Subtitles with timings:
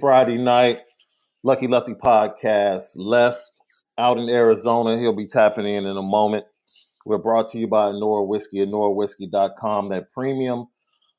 [0.00, 0.80] Friday night,
[1.44, 3.48] Lucky Lefty podcast left
[3.96, 4.98] out in Arizona.
[4.98, 6.46] He'll be tapping in in a moment.
[7.06, 10.66] We're brought to you by Nora Whiskey at NoraWhiskey.com, that premium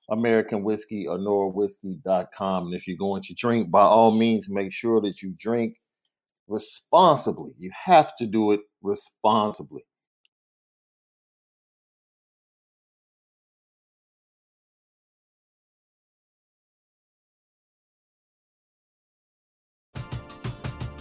[0.09, 2.65] American whiskey or NoraWhiskey.com.
[2.65, 5.77] And if you're going to drink, by all means, make sure that you drink
[6.49, 7.53] responsibly.
[7.57, 9.85] You have to do it responsibly.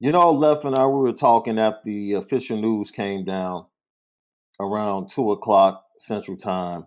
[0.00, 3.66] You know, Left and I, we were talking after the official news came down
[4.60, 6.86] around 2 o'clock Central Time,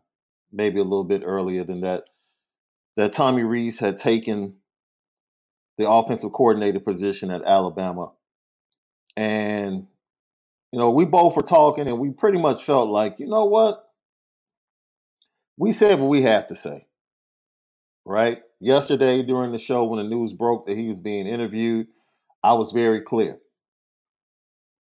[0.51, 2.03] maybe a little bit earlier than that,
[2.97, 4.57] that Tommy Rees had taken
[5.78, 8.12] the offensive coordinator position at Alabama.
[9.16, 9.88] And,
[10.72, 13.84] you know, we both were talking and we pretty much felt like, you know what?
[15.57, 16.88] We said what we had to say,
[18.06, 18.41] right?
[18.59, 21.88] Yesterday during the show, when the news broke that he was being interviewed,
[22.47, 23.39] I was very clear.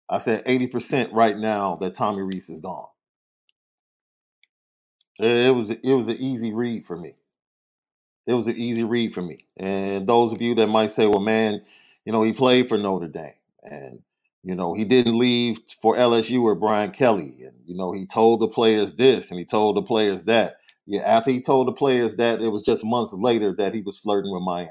[0.09, 2.89] I said 80% right now that Tommy Rees is gone.
[5.19, 7.15] It was it was an easy read for me.
[8.27, 9.47] It was an easy read for me.
[9.59, 11.63] And those of you that might say, well, man,
[12.07, 13.33] you know, he played for Notre Dame
[13.65, 14.03] and
[14.45, 17.37] you know, he didn't leave for LSU or Brian Kelly.
[17.47, 20.59] And, you know, he told the players this and he told the players that.
[20.87, 23.99] Yeah, after he told the players that, it was just months later that he was
[23.99, 24.71] flirting with Miami.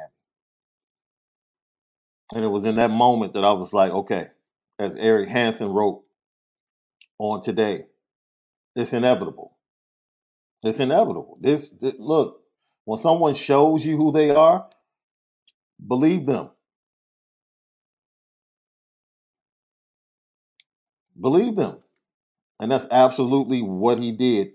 [2.34, 4.28] And it was in that moment that I was like, okay,
[4.80, 6.04] as Eric Hansen wrote
[7.20, 7.86] on today,
[8.76, 9.58] it's inevitable.
[10.64, 11.38] It's inevitable.
[11.40, 12.42] This, this look,
[12.86, 14.68] when someone shows you who they are,
[15.86, 16.50] believe them.
[21.20, 21.78] Believe them.
[22.60, 24.54] And that's absolutely what he did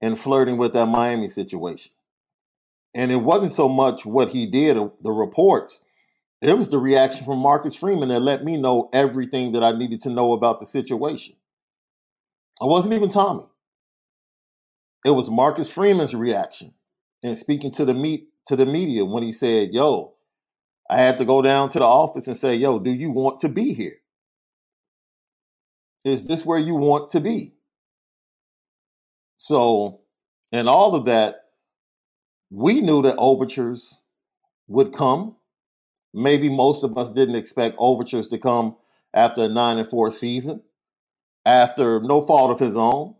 [0.00, 1.92] in flirting with that Miami situation.
[2.94, 5.82] And it wasn't so much what he did, uh, the reports,
[6.42, 10.02] it was the reaction from Marcus Freeman that let me know everything that I needed
[10.02, 11.34] to know about the situation.
[12.60, 13.44] I wasn't even Tommy.
[15.04, 16.74] It was Marcus Freeman's reaction
[17.22, 20.14] and speaking to the meet to the media when he said, "Yo,
[20.90, 23.48] I had to go down to the office and say, "Yo, do you want to
[23.48, 23.98] be here?
[26.04, 27.54] Is this where you want to be?"
[29.38, 30.02] So,
[30.52, 31.36] and all of that,
[32.50, 34.00] we knew that overtures
[34.68, 35.36] would come.
[36.18, 38.76] Maybe most of us didn't expect overtures to come
[39.12, 40.62] after a nine and four season,
[41.44, 43.16] after no fault of his own,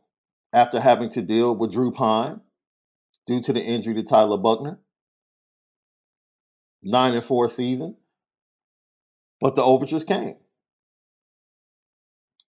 [0.55, 2.41] after having to deal with Drew Pyne
[3.27, 4.79] due to the injury to Tyler Buchner.
[6.83, 7.97] Nine and four season.
[9.43, 10.37] But the overtures came.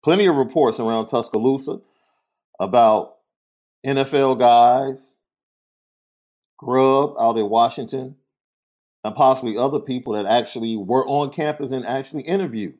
[0.01, 1.79] Plenty of reports around Tuscaloosa
[2.57, 3.15] about
[3.85, 5.13] NFL guys,
[6.57, 8.15] Grubb out in Washington,
[9.07, 12.75] and possibly other people that actually were on campus and actually interviewed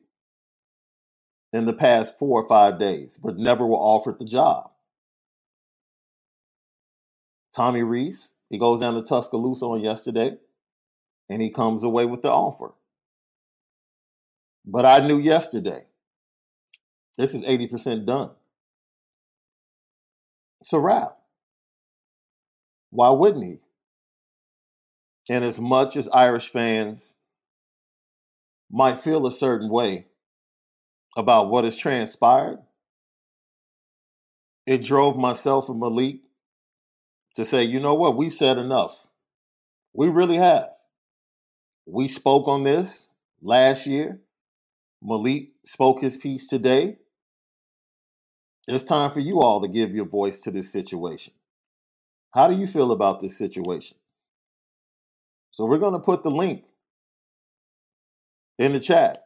[1.52, 4.70] in the past four or five days, but never were offered the job.
[7.54, 10.36] Tommy Rees, he goes down to Tuscaloosa on yesterday
[11.30, 12.74] and he comes away with the offer.
[14.66, 15.84] But I knew yesterday,
[17.18, 18.30] this is 80% done.
[20.60, 21.18] It's a wrap.
[22.90, 23.58] Why wouldn't he?
[25.28, 27.16] And as much as Irish fans
[28.70, 30.06] might feel a certain way
[31.16, 32.58] about what has transpired,
[34.66, 36.20] it drove myself and Malik
[37.34, 39.06] to say, you know what, we've said enough.
[39.92, 40.70] We really have.
[41.86, 43.08] We spoke on this
[43.40, 44.20] last year.
[45.02, 46.98] Malik spoke his piece today.
[48.66, 51.32] It's time for you all to give your voice to this situation.
[52.34, 53.96] How do you feel about this situation?
[55.52, 56.64] So we're going to put the link
[58.58, 59.24] in the chat.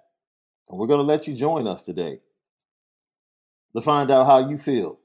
[0.68, 2.20] And we're going to let you join us today
[3.74, 4.98] to find out how you feel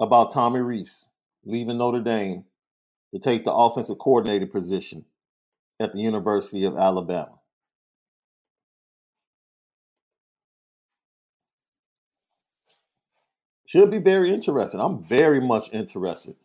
[0.00, 1.06] about Tommy Rees
[1.44, 2.44] leaving Notre Dame
[3.12, 5.04] to take the offensive coordinator position
[5.80, 7.38] at the University of Alabama.
[13.66, 14.80] Should be very interesting.
[14.80, 16.36] I'm very much interested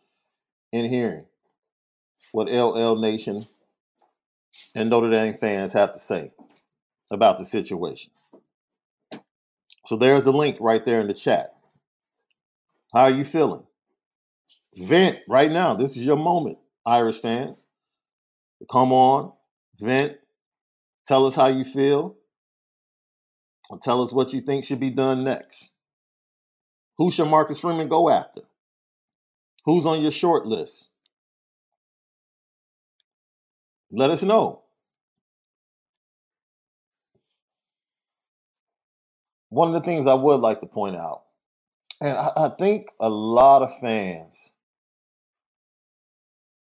[0.72, 1.26] in hearing
[2.32, 3.46] what LL Nation
[4.74, 6.32] and Notre Dame fans have to say
[7.10, 8.10] about the situation.
[9.86, 11.54] So there's a link right there in the chat.
[12.94, 13.64] How are you feeling?
[14.76, 15.74] Vent right now.
[15.74, 17.66] This is your moment, Irish fans.
[18.70, 19.32] Come on,
[19.80, 20.16] vent.
[21.06, 22.16] Tell us how you feel.
[23.70, 25.72] And tell us what you think should be done next.
[26.98, 28.42] Who should Marcus Freeman go after?
[29.64, 30.87] Who's on your short list?
[33.90, 34.62] Let us know.
[39.50, 41.22] One of the things I would like to point out,
[42.00, 44.36] and I, I think a lot of fans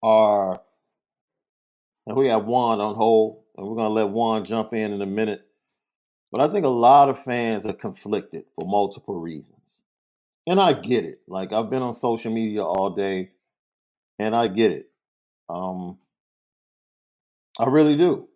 [0.03, 0.61] are,
[2.07, 5.03] and we have Juan on hold, and we're going to let Juan jump in in
[5.03, 5.45] a minute.
[6.31, 9.81] But I think a lot of fans are conflicted for multiple reasons.
[10.47, 11.21] And I get it.
[11.27, 13.31] Like, I've been on social media all day,
[14.19, 14.91] and I get it.
[15.49, 15.99] Um,
[17.59, 18.29] I really do.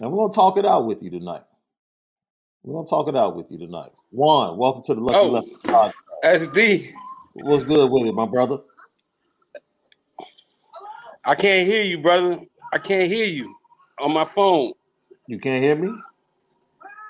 [0.00, 1.42] And we're going to talk it out with you tonight.
[2.62, 3.90] We're going to talk it out with you tonight.
[4.10, 5.92] Juan, welcome to the Lucky Oh, Left podcast.
[6.24, 6.92] SD,
[7.34, 8.58] What's good with it, my brother?
[11.24, 12.40] I can't hear you, brother.
[12.72, 13.54] I can't hear you
[14.00, 14.72] on my phone.
[15.26, 15.92] You can't hear me?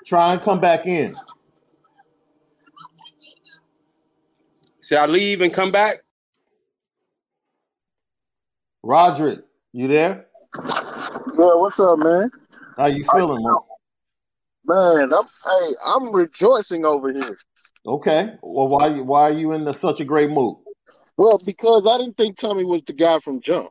[0.05, 1.15] Try and come back in.
[4.81, 6.03] Should I leave and come back?
[8.83, 9.39] Roderick,
[9.71, 10.25] you there?
[10.55, 12.29] Yeah, what's up, man?
[12.77, 13.55] How you feeling, man?
[14.65, 17.37] Man, I'm hey, I'm rejoicing over here.
[17.85, 18.33] Okay.
[18.41, 20.57] Well, why why are you in the, such a great mood?
[21.15, 23.69] Well, because I didn't think Tommy was the guy from jump.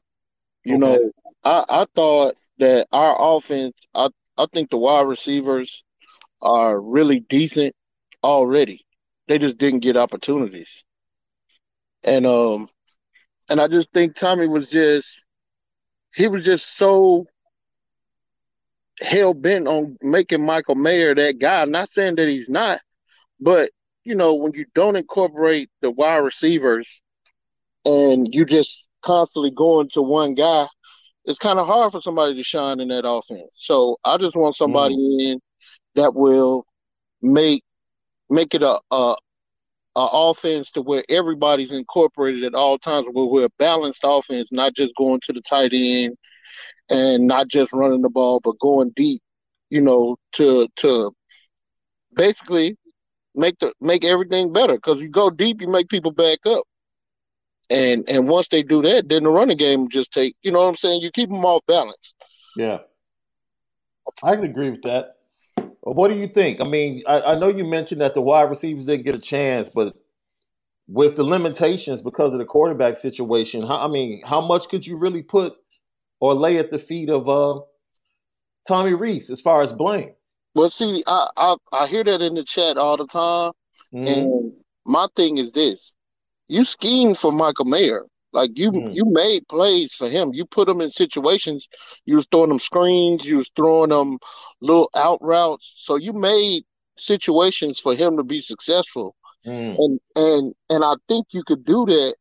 [0.64, 0.81] You Okay.
[0.81, 1.11] know,
[1.45, 5.85] I, I thought that our offense, I, I think the wide receivers
[6.40, 7.75] are really decent
[8.25, 8.87] already.
[9.28, 10.85] They just didn't get opportunities.
[12.04, 12.69] And um
[13.52, 15.26] and I just think Tommy was just
[16.14, 17.26] he was just so
[18.99, 21.66] hell bent on making Michael Mayer that guy.
[21.66, 22.80] Not saying that he's not,
[23.38, 23.71] but
[24.04, 27.02] you know, when you don't incorporate the wide receivers
[27.85, 30.66] and you just constantly going to one guy,
[31.26, 33.50] it's kind of hard for somebody to shine in that offense.
[33.52, 35.32] So I just want somebody mm-hmm.
[35.32, 35.40] in
[35.97, 36.64] that will
[37.21, 37.64] make
[38.30, 39.14] make it a, a
[39.95, 44.75] a offense to where everybody's incorporated at all times, where we're a balanced offense, not
[44.75, 46.17] just going to the tight end
[46.89, 49.23] and not just running the ball, but going deep,
[49.71, 51.13] you know, to to
[52.15, 52.77] basically
[53.35, 54.75] make the make everything better.
[54.75, 56.65] Because you go deep, you make people back up.
[57.71, 60.69] And and once they do that, then the running game just take, you know what
[60.69, 61.03] I'm saying?
[61.03, 62.15] You keep them off balance.
[62.57, 62.79] Yeah.
[64.23, 65.17] I can agree with that.
[65.83, 66.61] What do you think?
[66.61, 69.69] I mean, I, I know you mentioned that the wide receivers didn't get a chance,
[69.69, 69.97] but
[70.87, 74.97] with the limitations because of the quarterback situation, how, I mean, how much could you
[74.97, 75.55] really put
[76.21, 77.61] or lay at the feet of uh,
[78.69, 80.12] Tommy Rees as far as blame?
[80.55, 83.53] Well, see, I, I I hear that in the chat all the time,
[83.93, 84.07] mm-hmm.
[84.07, 84.53] and
[84.85, 85.95] my thing is this:
[86.47, 88.05] you scheme for Michael Mayer.
[88.33, 88.95] Like you, mm.
[88.95, 90.33] you made plays for him.
[90.33, 91.69] You put him in situations.
[92.05, 93.25] You was throwing them screens.
[93.25, 94.19] You was throwing them
[94.61, 95.73] little out routes.
[95.77, 96.65] So you made
[96.97, 99.15] situations for him to be successful.
[99.47, 99.77] Mm.
[99.79, 102.17] And and and I think you could do that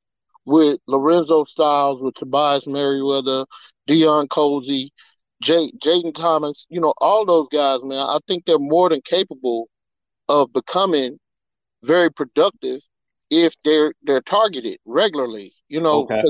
[0.46, 3.46] with Lorenzo Styles, with Tobias Merriweather,
[3.88, 4.89] Deion Colzie,
[5.41, 6.65] Jay, Jayden Thomas.
[6.70, 8.00] You know, all those guys, man.
[8.00, 9.70] I think they're more than capable
[10.27, 11.20] of becoming
[11.84, 12.82] very productive
[13.30, 15.53] if they're they're targeted regularly.
[15.72, 16.22] You know, okay.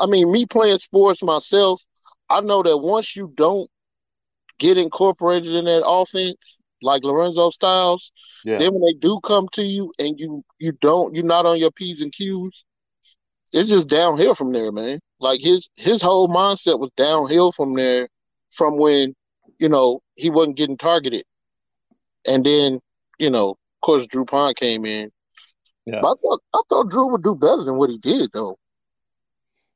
[0.00, 1.80] I mean, me playing sports myself,
[2.28, 3.70] I know that once you don't
[4.58, 8.10] get incorporated in that offense, like Lorenzo Styles,
[8.44, 8.58] yeah.
[8.58, 11.70] then when they do come to you and you you don't you're not on your
[11.70, 12.64] p's and q's,
[13.52, 14.98] it's just downhill from there, man.
[15.20, 18.08] Like his his whole mindset was downhill from there,
[18.50, 19.14] from when
[19.60, 21.24] you know he wasn't getting targeted,
[22.26, 22.80] and then
[23.20, 25.12] you know, of course, Drew Pyne came in
[25.88, 26.00] yeah.
[26.02, 28.58] But I thought I thought Drew would do better than what he did, though.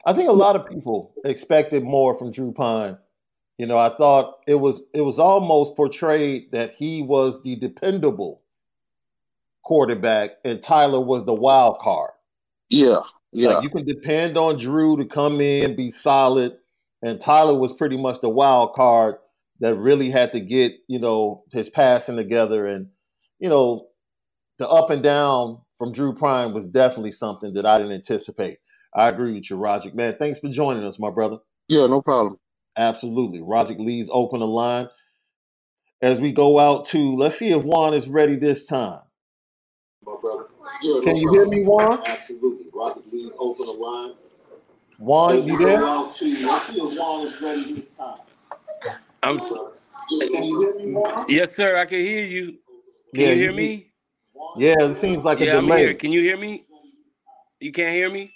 [0.05, 2.99] I think a lot of people expected more from Drew Pyne.
[3.57, 8.43] You know, I thought it was it was almost portrayed that he was the dependable
[9.63, 12.11] quarterback and Tyler was the wild card.
[12.69, 13.01] Yeah,
[13.33, 13.51] yeah.
[13.51, 16.59] Like you can depend on Drew to come in, be solid,
[17.01, 19.17] and Tyler was pretty much the wild card
[19.61, 22.89] that really had to get you know his passing together and
[23.39, 23.89] you know
[24.59, 28.59] the up and down from Drew Pyne was definitely something that I didn't anticipate.
[28.95, 29.91] I agree with you, Roger.
[29.93, 31.39] Man, thanks for joining us, my brother.
[31.67, 32.39] Yeah, no problem.
[32.77, 33.43] Absolutely.
[33.43, 34.87] Roger Lee's open the line.
[36.01, 39.01] As we go out to, let's see if Juan is ready this time.
[40.07, 40.45] My brother.
[40.83, 41.51] Yeah, Can no you problem.
[41.51, 42.03] hear me, Juan?
[42.07, 42.67] Absolutely.
[42.73, 44.13] Roger Lee's open the line.
[44.99, 45.85] Juan, you there?
[45.85, 48.19] Out to, let's see if Juan is ready this time.
[49.25, 51.27] I'm, can you hear me, Juan?
[51.29, 51.77] Yes, sir.
[51.77, 52.59] I can hear you.
[53.17, 53.92] Can yeah, you hear you, me?
[54.57, 55.73] Yeah, it seems like a yeah, delay.
[55.73, 55.95] I'm here.
[55.95, 56.65] Can you hear me?
[57.61, 58.33] You can't hear me?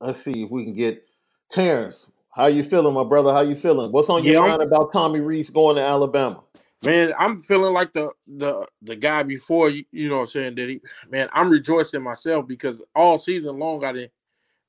[0.00, 1.04] Let's see if we can get
[1.48, 2.06] Terrence.
[2.30, 3.32] How you feeling, my brother?
[3.32, 3.92] How you feeling?
[3.92, 6.42] What's on your yeah, mind about Tommy Rees going to Alabama?
[6.84, 10.54] Man, I'm feeling like the the the guy before you, you know what I'm saying
[10.56, 14.12] that he man, I'm rejoicing myself because all season long I didn't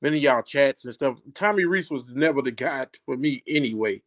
[0.00, 1.18] many y'all chats and stuff.
[1.34, 4.02] Tommy Rees was never the guy for me anyway.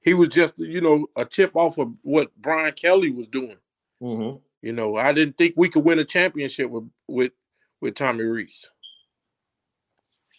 [0.00, 3.56] He was just, you know, a chip off of what Brian Kelly was doing.
[4.04, 4.36] Mm-hmm.
[4.60, 7.32] You know, I didn't think we could win a championship with with
[7.80, 8.70] with Tommy Rees.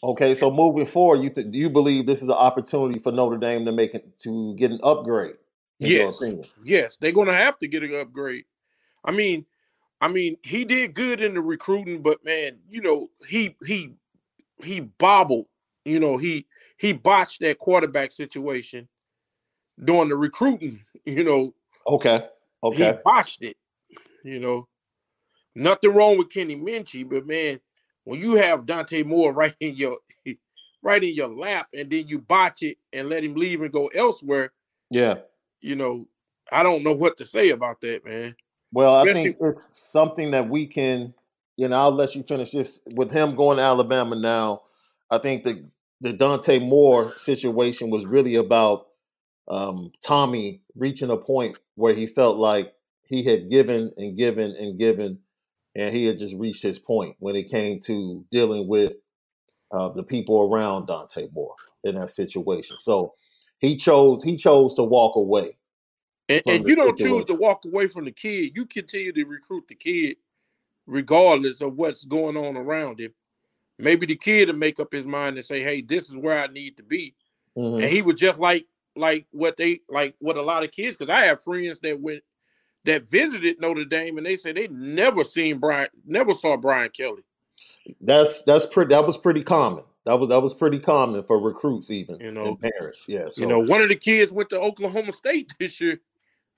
[0.03, 3.37] Okay, so moving forward, you th- do you believe this is an opportunity for Notre
[3.37, 5.35] Dame to make it to get an upgrade?
[5.79, 6.23] Yes,
[6.63, 8.45] yes, they're going to have to get an upgrade.
[9.03, 9.45] I mean,
[9.99, 13.93] I mean, he did good in the recruiting, but man, you know, he he
[14.63, 15.47] he bobbled.
[15.85, 16.45] You know, he
[16.77, 18.87] he botched that quarterback situation
[19.83, 20.81] during the recruiting.
[21.05, 21.53] You know,
[21.87, 22.27] okay,
[22.65, 22.93] Okay.
[22.93, 23.57] He botched it.
[24.23, 24.67] You know,
[25.55, 27.59] nothing wrong with Kenny Minchey, but man,
[28.05, 29.97] when you have Dante Moore right in your
[30.81, 33.87] right in your lap, and then you botch it and let him leave and go
[33.87, 34.51] elsewhere.
[34.89, 35.15] Yeah.
[35.61, 36.07] You know,
[36.51, 38.35] I don't know what to say about that, man.
[38.71, 41.13] Well, Especially, I think it's something that we can,
[41.57, 44.61] you know, I'll let you finish this with him going to Alabama now.
[45.09, 45.65] I think the
[46.01, 48.87] the Dante Moore situation was really about
[49.47, 52.73] um, Tommy reaching a point where he felt like
[53.03, 55.19] he had given and given and given,
[55.75, 58.93] and he had just reached his point when it came to dealing with
[59.71, 62.77] uh, the people around Dante Moore in that situation.
[62.79, 63.13] So
[63.59, 65.57] he chose he chose to walk away.
[66.27, 67.17] And, and you don't situation.
[67.17, 68.53] choose to walk away from the kid.
[68.55, 70.17] You continue to recruit the kid
[70.87, 73.13] regardless of what's going on around him.
[73.77, 76.47] Maybe the kid will make up his mind and say, "Hey, this is where I
[76.47, 77.13] need to be."
[77.57, 77.83] Mm-hmm.
[77.83, 81.13] And he was just like like what they like what a lot of kids because
[81.13, 82.23] I have friends that went
[82.85, 87.23] that visited Notre Dame and they said they never seen Brian, never saw Brian Kelly.
[88.01, 89.83] That's that's pretty that was pretty common.
[90.05, 92.55] That was that was pretty common for recruits, even You know.
[92.55, 93.05] parents.
[93.07, 95.99] Yeah, so, You know, one of the kids went to Oklahoma State this year.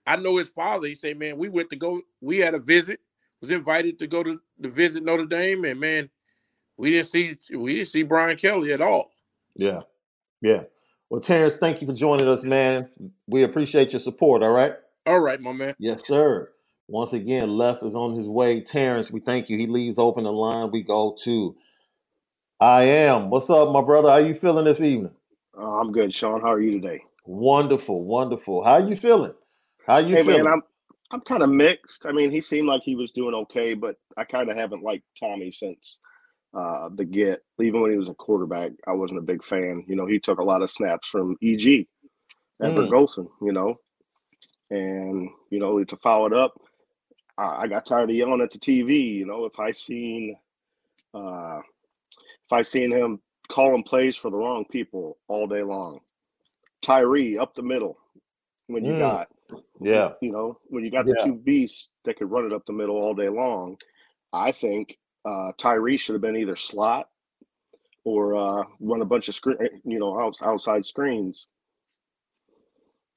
[0.05, 0.87] I know his father.
[0.87, 2.01] He said, "Man, we went to go.
[2.21, 2.99] We had a visit.
[3.41, 6.09] Was invited to go to, to visit Notre Dame, and man,
[6.77, 9.11] we didn't see we didn't see Brian Kelly at all."
[9.55, 9.81] yeah,
[10.41, 10.63] yeah.
[11.09, 12.89] Well, Terrence, thank you for joining us, man.
[13.27, 14.43] We appreciate your support.
[14.43, 14.73] All right.
[15.05, 15.75] All right, my man.
[15.79, 16.51] Yes, sir.
[16.87, 18.61] Once again, Left is on his way.
[18.61, 19.57] Terrence, we thank you.
[19.57, 20.71] He leaves open the line.
[20.71, 21.55] We go to
[22.59, 23.29] I am.
[23.29, 24.09] What's up, my brother?
[24.09, 25.11] How you feeling this evening?
[25.57, 26.41] Uh, I'm good, Sean.
[26.41, 27.03] How are you today?
[27.25, 28.63] Wonderful, wonderful.
[28.63, 29.33] How you feeling?
[29.85, 30.43] How you hey, feeling?
[30.43, 30.61] man, I'm
[31.11, 32.05] I'm kind of mixed.
[32.05, 35.03] I mean, he seemed like he was doing okay, but I kind of haven't liked
[35.19, 35.99] Tommy since
[36.53, 37.43] uh, the get.
[37.61, 39.83] Even when he was a quarterback, I wasn't a big fan.
[39.87, 41.87] You know, he took a lot of snaps from EG,
[42.61, 42.91] Everett Mm.
[42.91, 43.27] Golson.
[43.41, 43.79] You know,
[44.69, 46.59] and you know to follow it up,
[47.37, 49.15] I, I got tired of yelling at the TV.
[49.15, 50.35] You know, if I seen
[51.13, 55.99] uh, if I seen him calling plays for the wrong people all day long,
[56.81, 57.97] Tyree up the middle
[58.67, 58.99] when you Mm.
[58.99, 59.27] got
[59.79, 61.23] yeah, you know, when you got the Yeah.
[61.23, 63.77] two beasts that could run it up the middle all day long,
[64.33, 67.09] I think uh, Tyree should have been either slot
[68.05, 71.47] or uh, run a bunch of screen, you know, outside screens.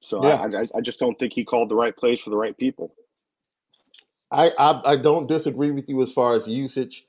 [0.01, 0.37] So Yeah.
[0.37, 2.93] I, I, I just don't think he called the right plays for the right people.
[4.31, 7.05] I, I I don't disagree with you as far as usage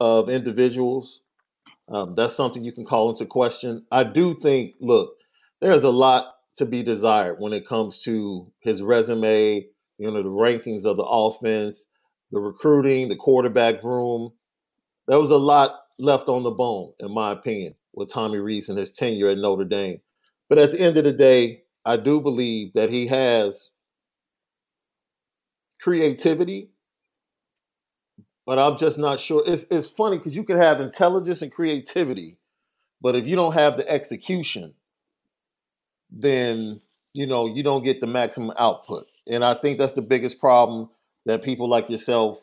[0.00, 1.20] of individuals.
[1.88, 3.86] Um, that's something you can call into question.
[3.92, 5.14] I do think, look,
[5.62, 9.66] there's a lot to be desired when it comes to his resume,
[9.98, 11.86] you know, the rankings of the offense,
[12.32, 14.32] the recruiting, the quarterback room.
[15.08, 18.78] There was a lot left on the bone, in my opinion, with Tommy Rees and
[18.78, 20.00] his tenure at Notre Dame.
[20.48, 23.70] But at the end of the day, I do believe that he has
[25.80, 26.70] creativity,
[28.46, 29.42] but I'm just not sure.
[29.46, 32.38] It's it's funny because you can have intelligence and creativity,
[33.00, 34.74] but if you don't have the execution,
[36.10, 36.80] then
[37.14, 39.06] you know you don't get the maximum output.
[39.28, 40.90] And I think that's the biggest problem
[41.26, 42.38] that people like yourself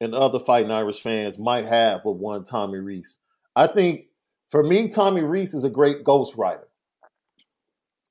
[0.00, 3.18] and other Fighting Irish fans might have with one Tommy Rees.
[3.54, 4.06] I think
[4.50, 6.64] for me, Tommy Rees is a great ghostwriter.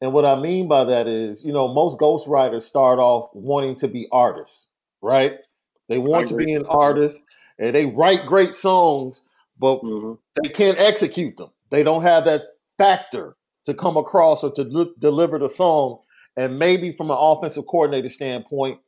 [0.02, 3.88] And what I mean by that is, you know, most ghostwriters start off wanting to
[3.88, 4.66] be artists,
[5.02, 5.36] right?
[5.90, 7.24] They want to be an artist
[7.60, 9.22] and they write great songs,
[9.60, 11.52] but hmm they can't execute them.
[11.70, 12.44] They don't have that
[12.78, 13.36] factor
[13.66, 16.00] to come across or to li- deliver the song.
[16.36, 18.80] And maybe from an offensive coordinator standpoint,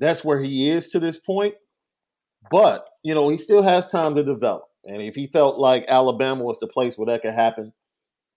[0.00, 1.54] that's where he is to this point.
[2.50, 4.64] But, you know, he still has time to develop.
[4.84, 7.72] And if he felt like Alabama was the place where that could happen,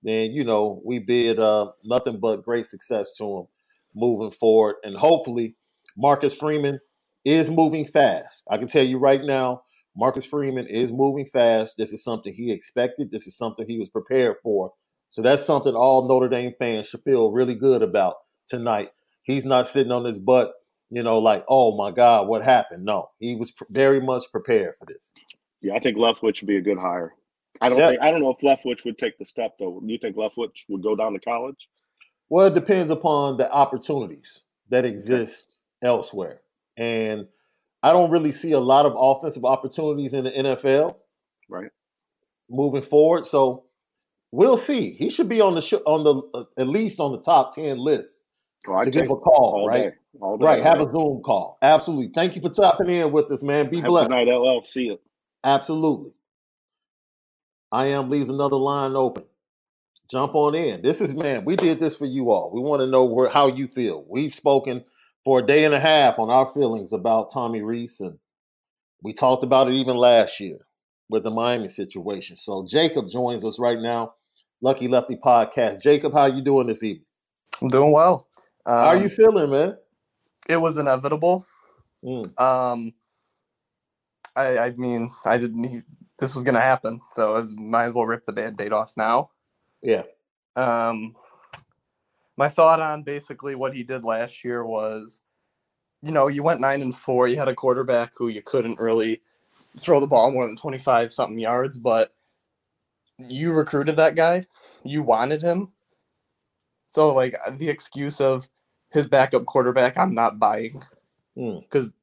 [0.03, 3.47] then, you know, we bid uh, nothing but great success to him
[3.95, 4.75] moving forward.
[4.83, 5.55] And hopefully,
[5.95, 6.79] Marcus Freeman
[7.23, 8.43] is moving fast.
[8.49, 9.61] I can tell you right now,
[9.95, 11.75] Marcus Freeman is moving fast.
[11.77, 13.11] This is something he expected.
[13.11, 14.73] This is something he was prepared for.
[15.09, 18.15] So that's something all Notre Dame fans should feel really good about
[18.47, 18.91] tonight.
[19.23, 20.53] He's not sitting on his butt,
[20.91, 22.85] you know, like, oh my God, what happened?
[22.85, 25.11] No, he was pr- very much prepared for this.
[25.61, 27.15] Yeah, I think Leftwich would be a good hire.
[27.61, 27.89] I don't Yeah.
[27.89, 29.79] think I don't know if Leftwich would take the step though.
[29.79, 31.69] Do you think Leftwich would go down to college?
[32.29, 36.41] Well, it depends upon the opportunities that exist elsewhere.
[36.77, 37.27] And
[37.83, 40.95] I don't really see a lot of offensive opportunities in the NFL
[41.49, 41.71] Right.
[42.49, 43.25] moving forward.
[43.27, 43.65] So
[44.31, 44.91] we'll see.
[44.93, 47.77] He should be on the sh- on the uh, at least on the top 10
[47.77, 48.23] list
[48.67, 49.91] Oh, to give a call, all right?
[49.91, 49.95] day.
[50.19, 50.45] All day.
[50.45, 51.57] Right, have a Zoom call.
[51.61, 52.11] Absolutely.
[52.13, 53.69] Thank you for tapping in with us, man.
[53.69, 53.77] Be day.
[53.77, 54.09] Have a blessed.
[54.09, 54.63] good night, LL.
[54.63, 54.99] See you.
[55.43, 56.13] Absolutely.
[57.71, 59.23] I am leaves another line open.
[60.09, 60.81] Jump on in.
[60.81, 61.45] This is man.
[61.45, 62.51] We did this for you all.
[62.53, 64.05] We want to know where how you feel.
[64.09, 64.83] We've spoken
[65.23, 68.19] for a day and a half on our feelings about Tommy Rees, and
[69.01, 70.57] we talked about it even last year
[71.09, 72.35] with the Miami situation.
[72.35, 74.15] So Jacob joins us right now.
[74.61, 75.81] Lucky Lefty Podcast.
[75.81, 77.05] Jacob, how you doing this evening?
[77.61, 78.27] I'm doing well.
[78.65, 79.77] Um, how are you feeling, man?
[80.51, 81.45] It was inevitable.
[82.03, 82.93] Mm, Um,
[84.35, 85.61] I, I mean, I didn't.
[85.61, 85.83] Need,
[86.19, 89.31] this was going to happen, so I might as well rip the band-aid off now.
[89.81, 90.03] yeah.
[90.55, 91.15] Um,
[92.37, 95.21] my thought on basically what he did last year was,
[96.01, 97.27] you know, you went nine and four.
[97.27, 99.21] You had a quarterback who you couldn't really
[99.77, 102.13] throw the ball more than twenty-five something yards, but
[103.17, 104.45] you recruited that guy.
[104.83, 105.71] You wanted him.
[106.87, 108.49] So like the excuse of
[108.91, 110.81] his backup quarterback, I'm not buying
[111.37, 111.93] Mm, because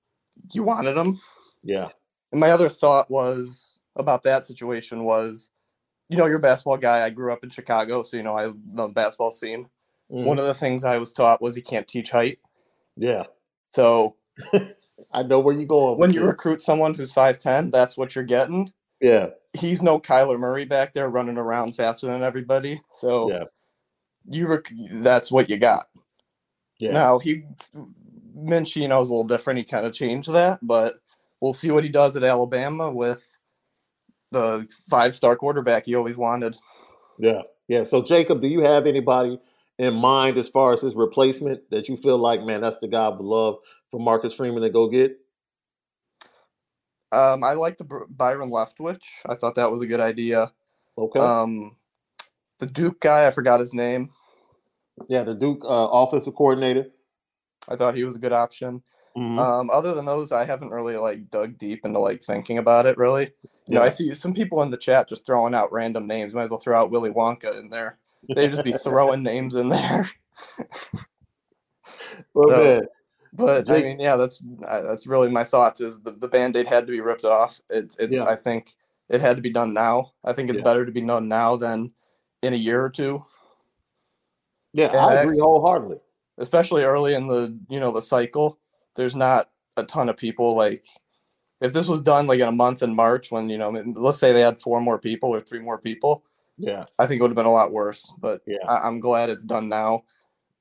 [0.53, 1.20] you wanted him.
[1.62, 1.88] yeah.
[2.33, 5.51] And my other thought was about that situation was,
[6.09, 7.05] you know, you're a basketball guy.
[7.05, 9.68] I grew up in Chicago, so you know I know the basketball scene.
[10.11, 12.38] Mm, One of the things I was taught was you can't teach height.
[12.96, 13.24] yeah.
[13.72, 14.16] So
[15.12, 15.98] I know where you're going.
[15.98, 16.29] when you this.
[16.29, 18.72] recruit someone who's five ten, that's what you're getting.
[19.01, 19.29] Yeah.
[19.59, 22.81] He's no Kyler Murray back there running around faster than everybody.
[22.96, 23.44] So Yeah.
[24.31, 25.87] you rec- that's what you got.
[26.79, 26.93] Yeah.
[26.93, 29.59] Now he is a little different.
[29.59, 30.95] He kind of changed that, but
[31.41, 33.38] we'll see what he does at Alabama with
[34.31, 36.57] the five star quarterback he always wanted.
[37.19, 37.43] Yeah.
[37.67, 37.85] Yeah.
[37.85, 39.41] So Jacob, do you have anybody
[39.79, 43.07] in mind as far as his replacement that you feel like, man, that's the guy
[43.07, 43.59] I would love
[43.91, 45.19] for Marcus Freeman to go get?
[47.11, 49.05] Um, I like the Byron Leftwich.
[49.27, 50.53] I thought that was a good idea.
[50.97, 51.21] Okay.
[51.21, 51.77] Um,
[52.59, 54.11] the Duke guy, I forgot his name.
[55.08, 56.87] Yeah, the Duke uh, offensive coordinator.
[57.68, 58.82] I thought he was a good option.
[59.16, 59.38] Mhm.
[59.38, 62.96] Um, other than those, I haven't really like dug deep into like thinking about it.
[62.98, 63.32] Really,
[63.66, 66.34] you know, I see some people in the chat just throwing out random names.
[66.34, 67.98] Might as well throw out Willy Wonka in there.
[68.34, 70.08] They just be throwing names in there.
[72.34, 72.80] well, so-
[73.32, 75.80] But I mean, yeah, that's uh, that's really my thoughts.
[75.80, 77.61] Is the, the band aid had to be ripped off?
[77.70, 78.14] It's it's.
[78.14, 78.24] Yeah.
[78.24, 78.74] I think
[79.08, 80.12] it had to be done now.
[80.24, 80.64] I think it's Yeah.
[80.64, 81.92] better to be done now than
[82.42, 83.20] in a year or two,
[84.72, 85.98] yeah, and I agree wholeheartedly.
[86.38, 88.59] especially early in the you know the cycle.
[88.94, 90.85] There's not a ton of people like.
[91.61, 94.33] If this was done like in a month in March, when you know, let's say
[94.33, 96.22] they had four more people or three more people,
[96.57, 98.12] Yeah, I think it would have been a lot worse.
[98.20, 98.59] But Yeah.
[98.68, 100.04] I, I'm glad it's done now.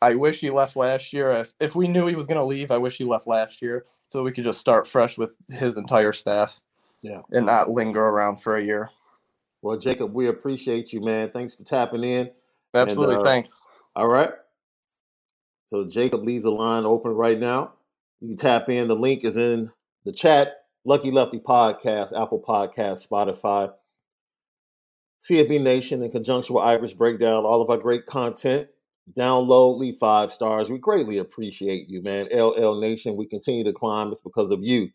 [0.01, 1.31] I wish he left last year.
[1.31, 3.85] If if we knew he was going to leave, I wish he left last year
[4.09, 6.59] so we could just start fresh with his entire staff.
[7.03, 7.21] Yeah.
[7.31, 8.89] and not linger around for a year.
[9.61, 11.29] Well, Jacob, we appreciate you, man.
[11.29, 12.31] Thanks for tapping in.
[12.73, 13.61] Absolutely, uh, thanks.
[13.97, 14.29] All right.
[15.69, 17.73] So Jacob leaves the line open right now.
[18.21, 18.87] You can tap in.
[18.87, 19.71] The link is in
[20.05, 20.49] the chat.
[20.85, 23.71] Lucky Lefty Podcast, Apple Podcast, Spotify,
[25.27, 28.67] CFB Nation, in conjunction with Irish Breakdown, all of our great content.
[29.17, 30.69] Download, leave five stars.
[30.69, 32.27] We greatly appreciate you, man.
[32.31, 34.11] LL Nation, we continue to climb.
[34.11, 34.89] It's because of you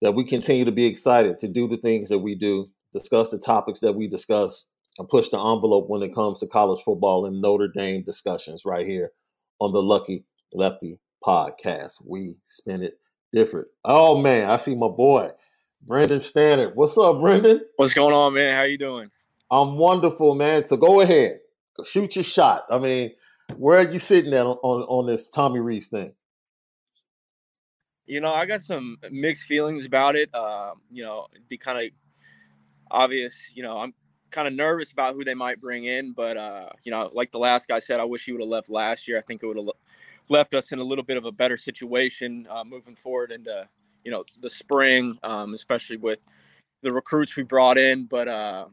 [0.00, 3.38] that we continue to be excited to do the things that we do, discuss the
[3.38, 4.64] topics that we discuss,
[4.98, 8.86] and push the envelope when it comes to college football and Notre Dame discussions right
[8.86, 9.12] here
[9.58, 12.02] on the Lucky Lefty podcast.
[12.06, 12.98] We spin it
[13.32, 13.68] different.
[13.84, 15.30] Oh man, I see my boy,
[15.82, 16.74] Brendan Stannard.
[16.74, 17.62] What's up, Brendan?
[17.76, 18.56] What's going on, man?
[18.56, 19.10] How you doing?
[19.50, 20.64] I'm wonderful, man.
[20.64, 21.40] So go ahead,
[21.84, 22.64] shoot your shot.
[22.70, 23.12] I mean,
[23.56, 26.14] where are you sitting at on, on, on this Tommy Rees thing?
[28.06, 30.34] You know, I got some mixed feelings about it.
[30.34, 31.92] Um, you know, it'd be kind of
[32.90, 33.34] obvious.
[33.54, 33.94] You know, I'm
[34.32, 37.38] kind of nervous about who they might bring in, but uh, you know, like the
[37.38, 39.18] last guy said, I wish he would have left last year.
[39.18, 39.68] I think it would have
[40.28, 43.68] left us in a little bit of a better situation uh, moving forward into
[44.04, 46.20] you know the spring, um, especially with
[46.82, 48.06] the recruits we brought in.
[48.06, 48.66] But uh,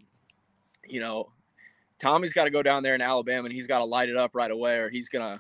[0.88, 1.32] you know,
[2.00, 4.32] Tommy's got to go down there in Alabama and he's got to light it up
[4.34, 5.40] right away, or he's gonna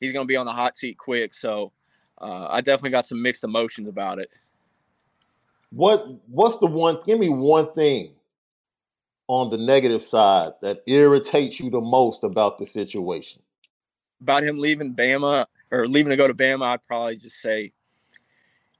[0.00, 1.34] he's gonna be on the hot seat quick.
[1.34, 1.72] So
[2.20, 4.30] uh, I definitely got some mixed emotions about it.
[5.70, 6.98] What What's the one?
[7.04, 8.14] Give me one thing
[9.28, 13.42] on the negative side that irritates you the most about the situation.
[14.20, 17.72] About him leaving Bama or leaving to go to Bama, I'd probably just say,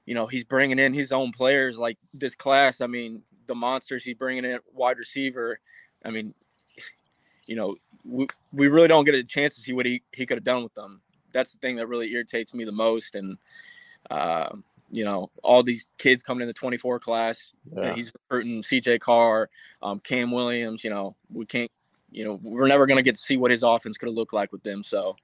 [0.05, 2.81] you know, he's bringing in his own players like this class.
[2.81, 5.59] I mean, the monsters he's bringing in wide receiver.
[6.03, 6.33] I mean,
[7.45, 10.37] you know, we, we really don't get a chance to see what he, he could
[10.37, 11.01] have done with them.
[11.31, 13.13] That's the thing that really irritates me the most.
[13.13, 13.37] And,
[14.09, 14.49] uh,
[14.91, 17.93] you know, all these kids coming in the 24 class, Yeah.
[17.95, 19.49] he's recruiting CJ Carr,
[19.81, 21.71] um, Cam Williams, you know, we can't,
[22.11, 24.33] you know, we're never going to get to see what his offense could have looked
[24.33, 24.83] like with them.
[24.83, 25.15] So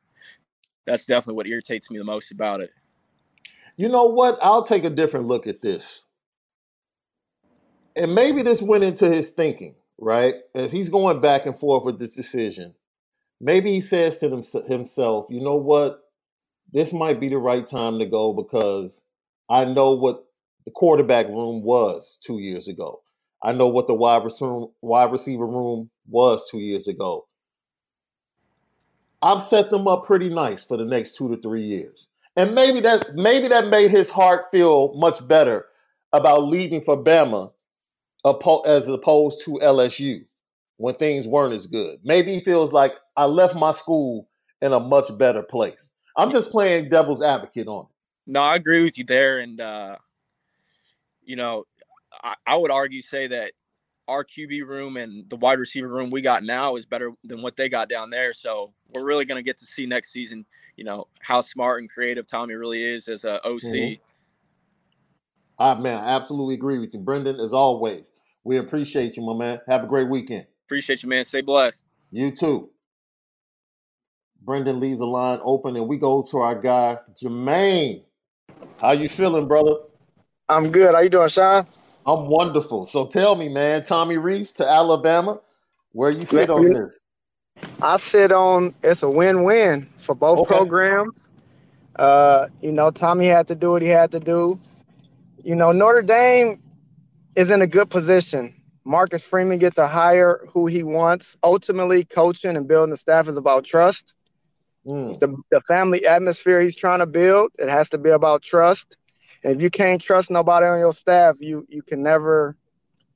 [0.85, 2.71] that's definitely what irritates me the most about it.
[3.77, 4.39] You know what?
[4.41, 6.03] I'll take a different look at this.
[7.95, 10.35] And maybe this went into his thinking, right?
[10.55, 12.73] As he's going back and forth with this decision.
[13.41, 14.29] Maybe he says to
[14.67, 16.01] himself, you know what?
[16.73, 19.03] This might be the right time to go because
[19.49, 20.25] I know what
[20.65, 23.01] the quarterback room was two years ago.
[23.43, 27.27] I know what the wide receiver, wide receiver room was two years ago.
[29.21, 32.07] I've set them up pretty nice for the next two to three years.
[32.35, 35.65] And maybe that maybe that made his heart feel much better
[36.11, 37.51] about leaving for Bama
[38.65, 40.25] as opposed to LSU
[40.77, 41.99] when things weren't as good.
[42.03, 44.27] Maybe he feels like I left my school
[44.61, 45.91] in a much better place.
[46.17, 47.94] I'm just playing devil's advocate on it.
[48.27, 49.39] No, I agree with you there.
[49.39, 49.97] And, uh,
[51.23, 51.65] you know,
[52.23, 53.53] I, I would argue say that
[54.07, 57.55] our QB room and the wide receiver room we got now is better than what
[57.55, 58.33] they got down there.
[58.33, 61.89] So we're really going to get to see next season, you know, how smart and
[61.89, 63.61] creative Tommy really is as a OC.
[63.63, 63.99] Mhm.
[65.57, 66.99] Ah, man, I absolutely agree with you.
[66.99, 68.11] Brendan, as always,
[68.43, 69.61] we appreciate you, my man.
[69.67, 70.45] Have a great weekend.
[70.65, 71.23] Appreciate you, man.
[71.23, 71.83] Stay blessed.
[72.11, 72.69] You too.
[74.41, 78.03] Brendan leaves the line open, and we go to our guy Jermaine.
[78.79, 79.75] How you feeling, brother?
[80.49, 80.93] I'm good.
[80.93, 81.65] How you doing, Sean?
[82.05, 82.85] I'm wonderful.
[82.85, 85.39] So tell me, man, Tommy Rees to Alabama,
[85.91, 86.97] where you sit on this?
[87.81, 90.47] I sit on it's a win-win for both Okay.
[90.47, 91.31] programs.
[91.95, 94.59] Uh, you know, Tommy had to do what he had to do.
[95.43, 96.61] You know, Notre Dame
[97.35, 98.53] is in a good position.
[98.83, 101.37] Marcus Freeman gets to hire who he wants.
[101.43, 104.13] Ultimately, coaching and building the staff is about trust.
[104.85, 108.97] Mm, The, the family atmosphere he's trying to build, it has to be about trust.
[109.43, 112.55] And if you can't trust nobody on your staff, you you can never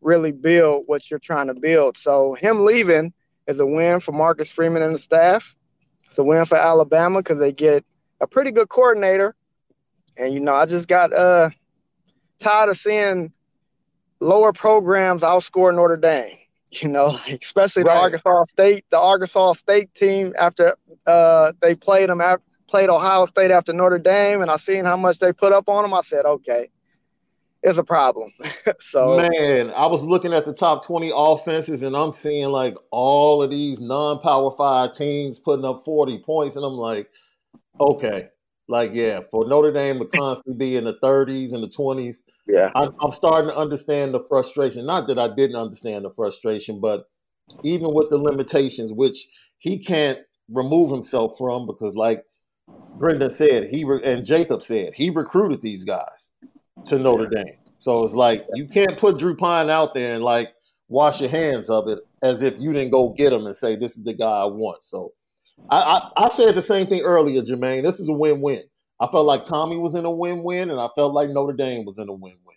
[0.01, 1.97] really build what you're trying to build.
[1.97, 3.13] So him leaving
[3.47, 5.55] is a win for Marcus Freeman and the staff.
[6.07, 7.85] It's a win for Alabama because they get
[8.21, 9.35] a pretty good coordinator.
[10.17, 11.49] And you know, I just got uh
[12.39, 13.31] tired of seeing
[14.19, 16.37] lower programs outscore Notre Dame.
[16.83, 20.75] You know, especially the Arkansas State, the Arkansas State team after
[21.07, 24.95] uh they played them out played Ohio State after Notre Dame, and I seen how
[24.95, 25.93] much they put up on them.
[25.93, 26.69] I said, okay,
[27.63, 28.31] it's a problem.
[28.79, 33.43] so Man, I was looking at the top 20 offenses and I'm seeing like all
[33.43, 36.55] of these non power five teams putting up 40 points.
[36.55, 37.09] And I'm like,
[37.79, 38.29] okay,
[38.69, 42.69] like, yeah, for Notre Dame to constantly be in the 30s and the 20s, yeah,
[42.75, 44.85] I'm, I'm starting to understand the frustration.
[44.85, 47.05] Not that I didn't understand the frustration, but
[47.63, 49.27] even with the limitations, which
[49.57, 52.23] he can't remove himself from, because like
[52.95, 56.29] Brendan said, he re- and Jacob said, he recruited these guys
[56.85, 57.55] to Notre Dame.
[57.79, 60.49] So it's like you can't put Drew Pyne out there and like
[60.89, 63.97] wash your hands of it as if you didn't go get him and say this
[63.97, 64.83] is the guy I want.
[64.83, 65.13] So
[65.69, 67.83] I, I, I said the same thing earlier, Jermaine.
[67.83, 68.63] This is a win-win.
[68.99, 71.97] I felt like Tommy was in a win-win, and I felt like Notre Dame was
[71.97, 72.55] in a win-win.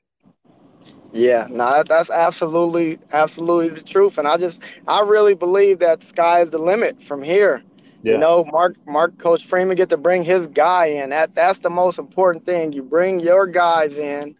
[1.12, 4.18] Yeah, no, that- that's absolutely, absolutely the truth.
[4.18, 7.62] And I just, I really believe that sky is the limit from here.
[8.02, 8.14] Yeah.
[8.14, 11.10] You know, Mark, Mark, Coach Freeman get to bring his guy in.
[11.10, 12.72] That that's the most important thing.
[12.72, 14.34] You bring your guys in,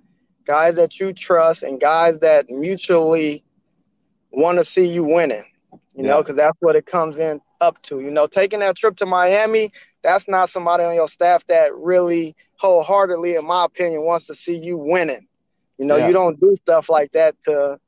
[0.46, 3.44] guys that you trust, and guys that mutually
[4.32, 5.44] want to see you winning.
[5.94, 8.00] You know, because that's what it comes in up to.
[8.00, 9.70] You know, taking that trip to Miami,
[10.02, 14.56] that's not somebody on your staff that really wholeheartedly, in my opinion, wants to see
[14.56, 15.26] you winning.
[15.78, 16.08] You know, Yeah.
[16.08, 17.78] you don't do stuff like that to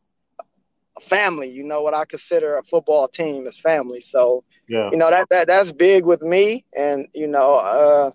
[0.97, 1.51] a family.
[1.51, 4.01] You know what I consider a football team is family.
[4.01, 4.91] So, Yeah.
[4.91, 6.65] you know, that that that's big with me.
[6.75, 8.11] And, you know, uh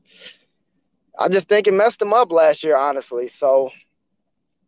[1.20, 3.28] I just think it messed them up last year, honestly.
[3.28, 3.72] So,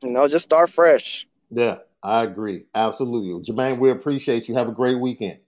[0.03, 1.27] you know, just start fresh.
[1.49, 2.65] Yeah, I agree.
[2.75, 3.31] Absolutely.
[3.43, 4.55] Jermaine, we appreciate you.
[4.55, 5.39] Have a great weekend.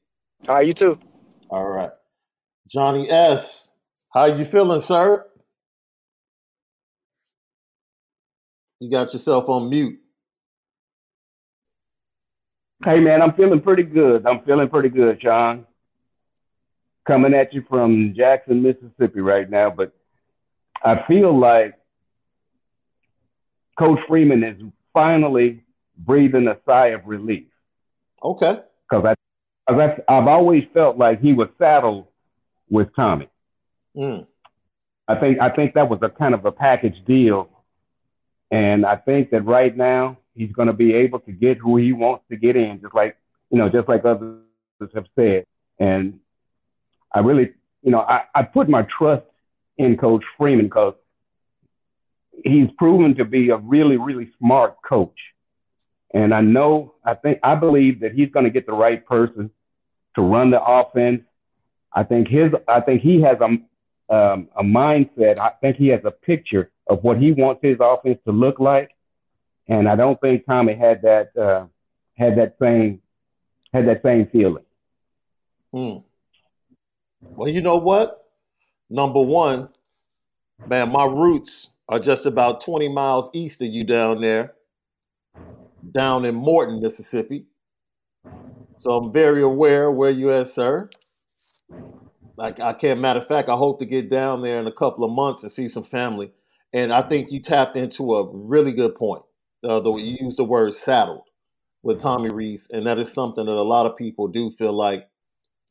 [0.48, 1.00] All right, you too.
[1.50, 1.92] All right.
[2.68, 3.70] Johnny S.
[4.14, 5.26] How you feeling, sir?
[8.80, 10.00] You got yourself on mute.
[12.84, 14.26] Hey man, I'm feeling pretty good.
[14.28, 15.66] I'm feeling pretty good, Sean.
[17.08, 19.94] Coming at you from Jackson, Mississippi right now, but
[20.84, 21.76] I feel like
[23.80, 24.62] Coach Freeman is
[24.94, 25.64] finally
[25.98, 27.48] breathing a sigh of relief
[28.24, 28.60] Okay.
[29.68, 32.08] Because I, 'cause I, I've always felt like he was saddled
[32.70, 33.30] with Tommy.
[33.96, 34.26] Mm.
[35.08, 37.50] I think I think that was a kind of a package deal,
[38.52, 41.94] and I think that right now he's going to be able to get who he
[41.94, 43.18] wants to get in, just like
[43.50, 44.40] you know, just like others
[44.96, 45.46] have said.
[45.80, 46.20] And
[47.12, 47.52] I really,
[47.84, 49.26] you know, I, I put my trust
[49.78, 50.96] in Coach Freeman because
[52.44, 55.18] he's proven to be a really, really smart coach.
[56.14, 59.50] And I know, I think, I believe that he's going to get the right person
[60.16, 61.24] to run the offense.
[61.92, 65.40] I think his, I think he has a, um, a mindset.
[65.40, 68.92] I think he has a picture of what he wants his offense to look like.
[69.68, 71.66] And I don't think Tommy had that, uh,
[72.16, 73.02] had that same,
[73.74, 74.66] had that same feeling.
[75.72, 75.98] Hmm.
[77.22, 78.28] Well, you know what?
[78.90, 79.70] Number one,
[80.68, 84.54] man, my roots are just about 20 miles east of you down there,
[85.92, 87.46] down in Morton, Mississippi.
[88.78, 90.90] So I'm very aware where you at, sir.
[92.36, 93.00] Like I can't.
[93.00, 95.52] Matter of fact, I hope to get down there in a couple of months and
[95.52, 96.32] see some family.
[96.74, 99.24] And I think you tapped into a really good point.
[99.64, 101.24] Uh, though you used the word saddled
[101.84, 105.08] with Tommy Rees, and that is something that a lot of people do feel like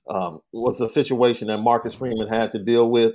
[0.09, 3.15] um, was a situation that Marcus Freeman had to deal with.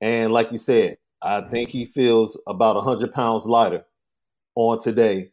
[0.00, 3.84] And like you said, I think he feels about 100 pounds lighter
[4.54, 5.30] on today,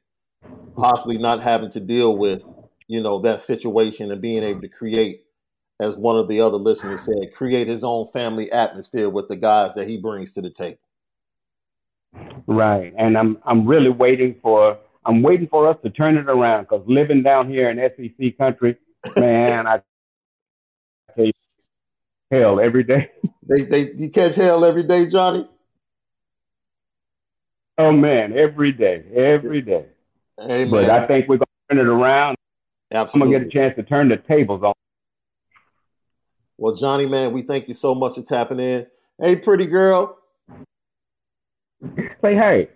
[0.76, 2.44] possibly not having to deal with,
[2.88, 5.24] you know, that situation and being able to create,
[5.80, 9.74] as one of the other listeners said, create his own family atmosphere with the guys
[9.76, 10.80] that he brings to the table.
[12.48, 12.94] Right.
[12.98, 16.84] And I'm I'm really waiting for I'm waiting for us to turn it around because
[16.88, 18.78] living down here in SEC country,
[19.16, 19.82] man, I
[21.16, 21.32] you,
[22.32, 23.12] hell every day.
[23.52, 25.50] They, they, you catch hell every day, Johnny.
[27.80, 29.88] Oh man, every day, every day.
[30.48, 30.90] Hey, but.
[30.90, 32.38] I think we're gonna turn it around.
[32.92, 33.36] Absolutely.
[33.36, 34.74] I'm gonna get a chance to turn the tables on.
[36.58, 38.88] Well, Johnny, man, we thank you so much for tapping in.
[39.20, 40.18] Hey, pretty girl.
[42.22, 42.70] Say hey.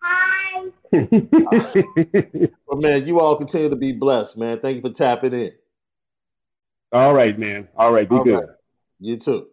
[0.00, 0.70] Hi.
[0.92, 4.60] well, man, you all continue to be blessed, man.
[4.60, 5.52] Thank you for tapping in.
[6.92, 7.68] All right, man.
[7.76, 8.34] All right, be All good.
[8.34, 8.48] right.
[9.00, 9.48] You too.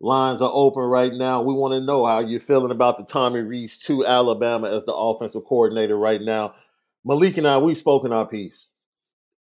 [0.00, 1.42] Lines are open right now.
[1.42, 4.94] We want to know how you're feeling about the Tommy Rees to Alabama as the
[4.94, 6.54] offensive coordinator right now.
[7.04, 8.70] Malik and I, we've spoken our piece.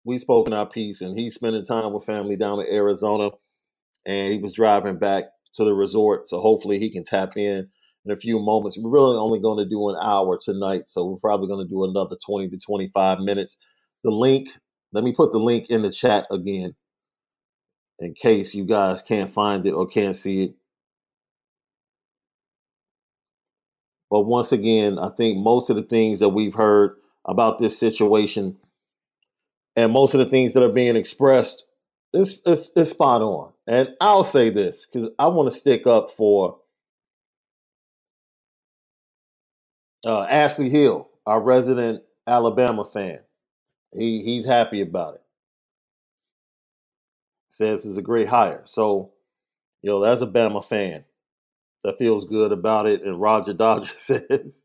[0.04, 3.30] We've spoken our piece, and he's spending time with family down in Arizona,
[4.06, 6.26] and he was driving back to the resort.
[6.26, 7.68] So hopefully he can tap in
[8.04, 8.78] in a few moments.
[8.78, 11.84] We're really only going to do an hour tonight, so we're probably going to do
[11.84, 13.56] another 20 to 25 minutes.
[14.04, 14.48] The link,
[14.92, 16.74] let me put the link in the chat again
[17.98, 20.54] in case you guys can't find it or can't see it.
[24.10, 26.96] But once again, I think most of the things that we've heard
[27.26, 28.56] about this situation
[29.76, 31.64] and most of the things that are being expressed
[32.12, 33.52] is is, is spot on.
[33.66, 36.58] And I'll say this because I want to stick up for
[40.06, 43.20] uh, Ashley Hill, our resident Alabama fan.
[43.92, 45.22] He he's happy about it.
[47.48, 48.62] Says it's a great hire.
[48.66, 49.12] So,
[49.82, 51.04] you know, that's a Bama fan
[51.84, 53.02] that feels good about it.
[53.02, 54.63] And Roger Dodger says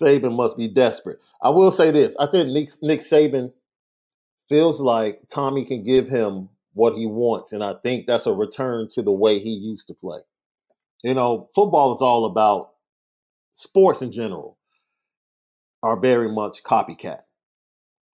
[0.00, 1.20] Saban must be desperate.
[1.42, 3.52] I will say this: I think Nick, Nick Saban
[4.48, 8.88] feels like Tommy can give him what he wants, and I think that's a return
[8.94, 10.20] to the way he used to play.
[11.02, 12.72] You know, football is all about
[13.54, 14.58] sports in general
[15.82, 17.20] are very much copycat.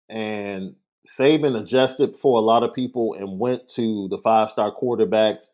[0.10, 0.76] And
[1.08, 5.52] Saban adjusted for a lot of people and went to the five star quarterbacks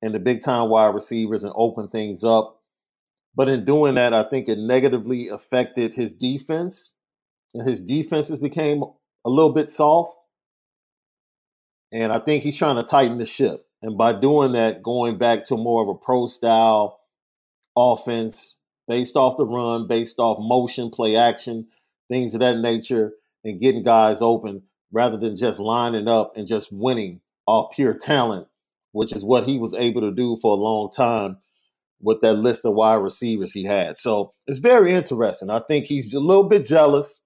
[0.00, 2.57] and the big time wide receivers and opened things up.
[3.34, 6.94] But in doing that, I think it negatively affected his defense.
[7.54, 8.82] And his defenses became
[9.24, 10.14] a little bit soft.
[11.92, 13.66] And I think he's trying to tighten the ship.
[13.82, 17.00] And by doing that, going back to more of a pro style
[17.76, 18.56] offense
[18.88, 21.68] based off the run, based off motion, play action,
[22.08, 23.12] things of that nature,
[23.44, 24.62] and getting guys open
[24.92, 28.48] rather than just lining up and just winning off pure talent,
[28.92, 31.36] which is what he was able to do for a long time
[32.00, 33.98] with that list of wide receivers he had.
[33.98, 35.50] So it's very interesting.
[35.50, 37.20] I think he's a little bit jealous,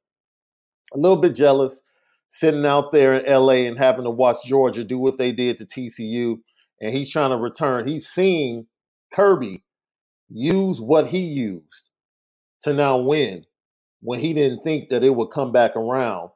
[0.95, 1.83] a little bit jealous,
[2.29, 5.67] sitting out there in LA and having to watch Georgia do what they did to
[5.67, 6.37] TCU.
[6.81, 7.87] And he's trying to return.
[7.87, 8.67] He's seeing
[9.13, 9.63] Kirby
[10.31, 11.91] use what he used
[12.63, 13.45] to now win
[14.01, 16.31] when he didn't think that it would come back around.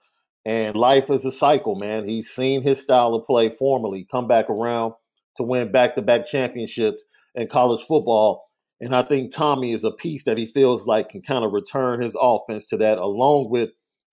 [0.45, 2.07] And life is a cycle, man.
[2.07, 4.93] He's seen his style of play formerly come back around
[5.37, 7.03] to win back to back championships
[7.37, 8.43] in college football.
[8.81, 12.03] And I think Tommy is a piece that he feels like can kind of return
[12.03, 13.71] his offense to that, along with,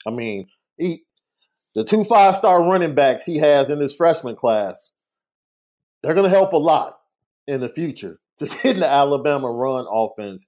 [0.07, 1.03] I mean, he
[1.75, 4.91] the two five star running backs he has in this freshman class,
[6.01, 6.99] they're going to help a lot
[7.47, 10.47] in the future to get the Alabama run offense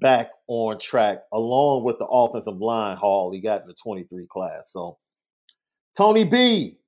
[0.00, 4.72] back on track, along with the offensive line haul he got in the 23 class.
[4.72, 4.98] So,
[5.96, 6.78] Tony B.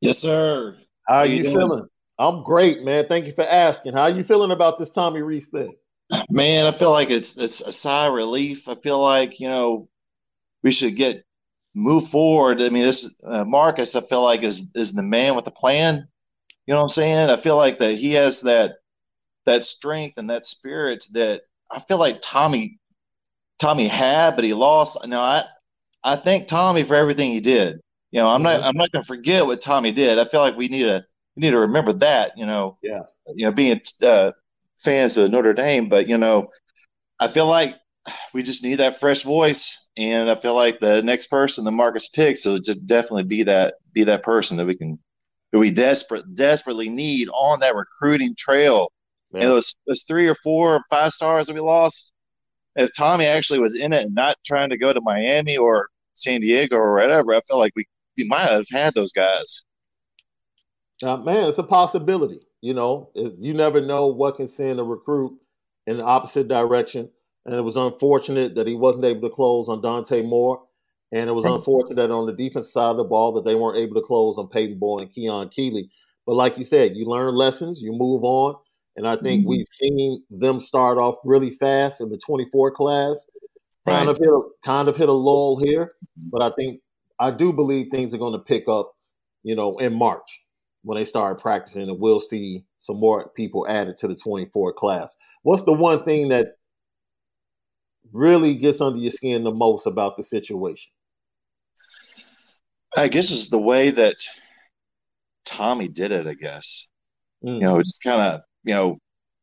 [0.00, 0.78] Yes, sir.
[1.06, 1.86] How are you you feeling?
[2.20, 3.06] I'm great, man.
[3.08, 3.94] Thank you for asking.
[3.94, 5.74] How are you feeling about this Tommy Rees thing?
[6.28, 8.68] Man, I feel like it's it's a sigh of relief.
[8.68, 9.88] I feel like you know
[10.62, 11.24] we should get
[11.74, 12.60] move forward.
[12.60, 16.06] I mean, this uh, Marcus, I feel like is is the man with the plan.
[16.66, 17.30] You know what I'm saying?
[17.30, 18.74] I feel like that he has that
[19.46, 22.78] that strength and that spirit that I feel like Tommy
[23.58, 24.98] Tommy had, but he lost.
[25.06, 25.44] Now I
[26.04, 27.80] I thank Tommy for everything he did.
[28.10, 30.18] You know, I'm not I'm not gonna forget what Tommy did.
[30.18, 32.36] I feel like we need to we need to remember that.
[32.36, 33.02] You know, Yeah.
[33.34, 34.32] you know, being uh,
[34.76, 36.50] fans of Notre Dame, but you know,
[37.18, 37.76] I feel like
[38.32, 42.08] we just need that fresh voice, and I feel like the next person the Marcus
[42.08, 44.98] picks will just definitely be that be that person that we can
[45.52, 48.88] that we desperate desperately need on that recruiting trail.
[49.32, 52.12] And those those three or four or five stars that we lost,
[52.76, 56.40] if Tommy actually was in it and not trying to go to Miami or San
[56.40, 57.84] Diego or whatever, I feel like we
[58.16, 59.62] we might have had those guys.
[61.02, 62.40] Uh, man, it's a possibility.
[62.60, 65.38] You know, you never know what can send a recruit
[65.86, 67.08] in the opposite direction.
[67.46, 70.62] And it was unfortunate that he wasn't able to close on Dante Moore.
[71.12, 73.78] And it was unfortunate that on the defensive side of the ball that they weren't
[73.78, 75.90] able to close on Peyton Bowen and Keon Keeley.
[76.26, 78.54] But like you said, you learn lessons, you move on.
[78.96, 83.24] And I think we've seen them start off really fast in the 24 class.
[83.86, 85.92] Kind of hit a kind of hit a lull here,
[86.30, 86.80] but I think
[87.18, 88.92] I do believe things are going to pick up,
[89.42, 90.42] you know, in March
[90.82, 95.14] when they start practicing, and we'll see some more people added to the 24 class.
[95.42, 96.54] What's the one thing that
[98.12, 100.90] really gets under your skin the most about the situation?
[102.96, 104.16] I guess it's the way that
[105.44, 106.26] Tommy did it.
[106.26, 106.90] I guess
[107.44, 107.54] mm.
[107.54, 108.98] you know, just kind of you know,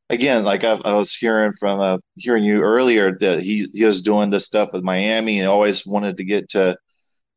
[0.10, 4.02] again, like I, I was hearing from uh, hearing you earlier that he he was
[4.02, 6.78] doing this stuff with Miami and always wanted to get to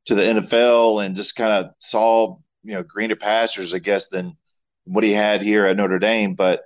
[0.06, 4.36] to the NFL and just kind of saw you know greener pastures, I guess, than
[4.84, 6.34] what he had here at Notre Dame.
[6.34, 6.62] But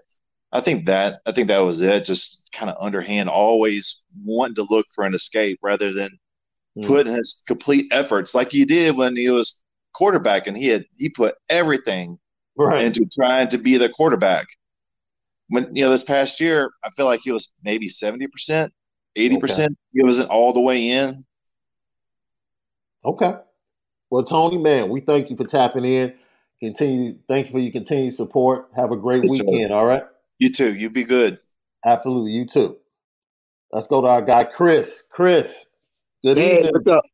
[0.53, 2.05] I think that I think that was it.
[2.05, 6.11] Just kind of underhand, always wanting to look for an escape rather than
[6.76, 6.86] mm.
[6.86, 9.61] putting his complete efforts like he did when he was
[9.92, 12.18] quarterback, and he had he put everything
[12.57, 12.82] right.
[12.82, 14.47] into trying to be the quarterback.
[15.49, 18.72] When you know this past year, I feel like he was maybe seventy percent,
[19.16, 19.76] eighty percent.
[19.92, 21.24] He wasn't all the way in.
[23.05, 23.34] Okay.
[24.14, 26.14] Well, Tony, man, we thank you for tapping in.
[26.60, 27.16] Continue.
[27.26, 28.68] Thank you for your continued support.
[28.76, 29.70] Have a great yes, weekend.
[29.70, 29.74] Sir.
[29.74, 30.04] All right.
[30.38, 30.72] You too.
[30.72, 31.40] You be good.
[31.84, 32.30] Absolutely.
[32.30, 32.76] You too.
[33.72, 35.02] Let's go to our guy Chris.
[35.10, 35.66] Chris.
[36.22, 36.70] Good hey, evening.
[36.74, 37.04] What's up?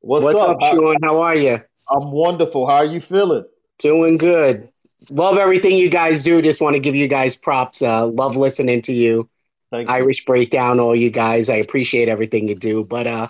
[0.00, 0.96] What's, what's up, up Sean?
[1.02, 1.62] How are you?
[1.90, 2.66] I'm wonderful.
[2.66, 3.46] How are you feeling?
[3.78, 4.68] Doing good.
[5.08, 6.42] Love everything you guys do.
[6.42, 7.80] Just want to give you guys props.
[7.80, 9.30] Uh, love listening to you.
[9.70, 10.24] Thank Irish you.
[10.26, 11.48] breakdown, all you guys.
[11.48, 12.84] I appreciate everything you do.
[12.84, 13.28] But uh,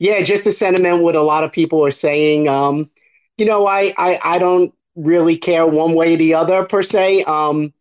[0.00, 2.48] yeah, just a sentiment what a lot of people are saying.
[2.48, 2.90] Um,
[3.36, 7.22] you know, I, I I don't really care one way or the other per se.
[7.24, 7.72] Um,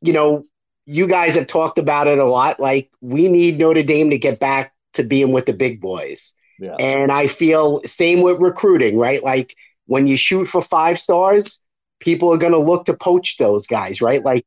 [0.00, 0.44] you know,
[0.86, 2.58] you guys have talked about it a lot.
[2.58, 6.34] Like we need Notre Dame to get back to being with the big boys.
[6.58, 6.74] Yeah.
[6.80, 9.22] And I feel same with recruiting, right?
[9.22, 9.54] Like
[9.86, 11.60] when you shoot for five stars,
[12.00, 14.24] people are going to look to poach those guys, right?
[14.24, 14.46] Like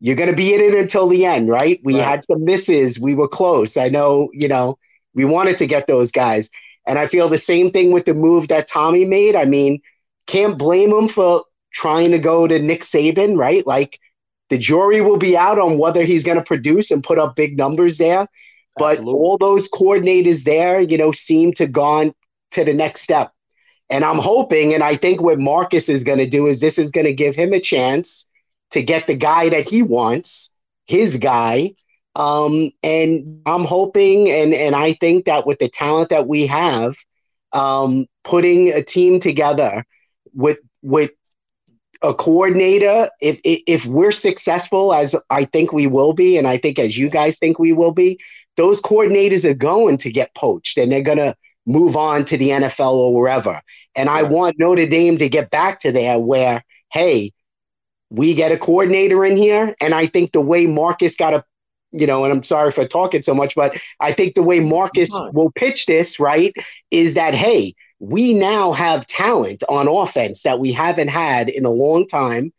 [0.00, 1.80] you're going to be in it until the end, right?
[1.84, 2.04] We right.
[2.04, 2.98] had some misses.
[2.98, 3.76] We were close.
[3.76, 4.78] I know, you know,
[5.14, 6.50] we wanted to get those guys.
[6.86, 9.36] And I feel the same thing with the move that Tommy made.
[9.36, 9.80] I mean,
[10.26, 13.66] can't blame him for trying to go to Nick Saban, right?
[13.66, 13.98] Like
[14.50, 17.56] the jury will be out on whether he's going to produce and put up big
[17.56, 18.26] numbers there.
[18.76, 19.14] But Absolutely.
[19.14, 22.12] all those coordinators there, you know, seem to gone
[22.52, 23.32] to the next step.
[23.90, 26.90] And I'm hoping, and I think what Marcus is going to do is this is
[26.90, 28.26] going to give him a chance
[28.70, 30.50] to get the guy that he wants,
[30.86, 31.74] his guy.
[32.14, 36.94] Um, and I'm hoping, and and I think that with the talent that we have,
[37.52, 39.84] um, putting a team together
[40.34, 41.12] with with
[42.02, 46.78] a coordinator, if, if we're successful as I think we will be, and I think
[46.78, 48.18] as you guys think we will be,
[48.56, 52.50] those coordinators are going to get poached and they're going to move on to the
[52.50, 53.60] NFL or wherever.
[53.94, 57.32] And I want Notre Dame to get back to there where, hey,
[58.10, 59.74] we get a coordinator in here.
[59.80, 61.44] And I think the way Marcus got a,
[61.92, 65.10] you know, and I'm sorry for talking so much, but I think the way Marcus
[65.32, 66.54] will pitch this, right,
[66.90, 71.70] is that, hey, we now have talent on offense that we haven't had in a
[71.70, 72.52] long time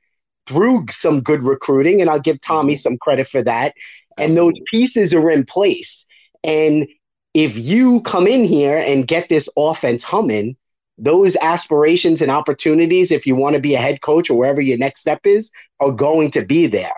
[0.45, 1.99] through some good recruiting.
[1.99, 2.79] And I'll give Tommy mm-hmm.
[2.79, 3.73] some credit for that.
[4.17, 6.05] And those pieces are in place.
[6.43, 6.87] And
[7.33, 10.55] if you come in here and get this offense humming,
[10.97, 14.77] those aspirations and opportunities, if you want to be a head coach or wherever your
[14.77, 16.93] next step is, are going to be there.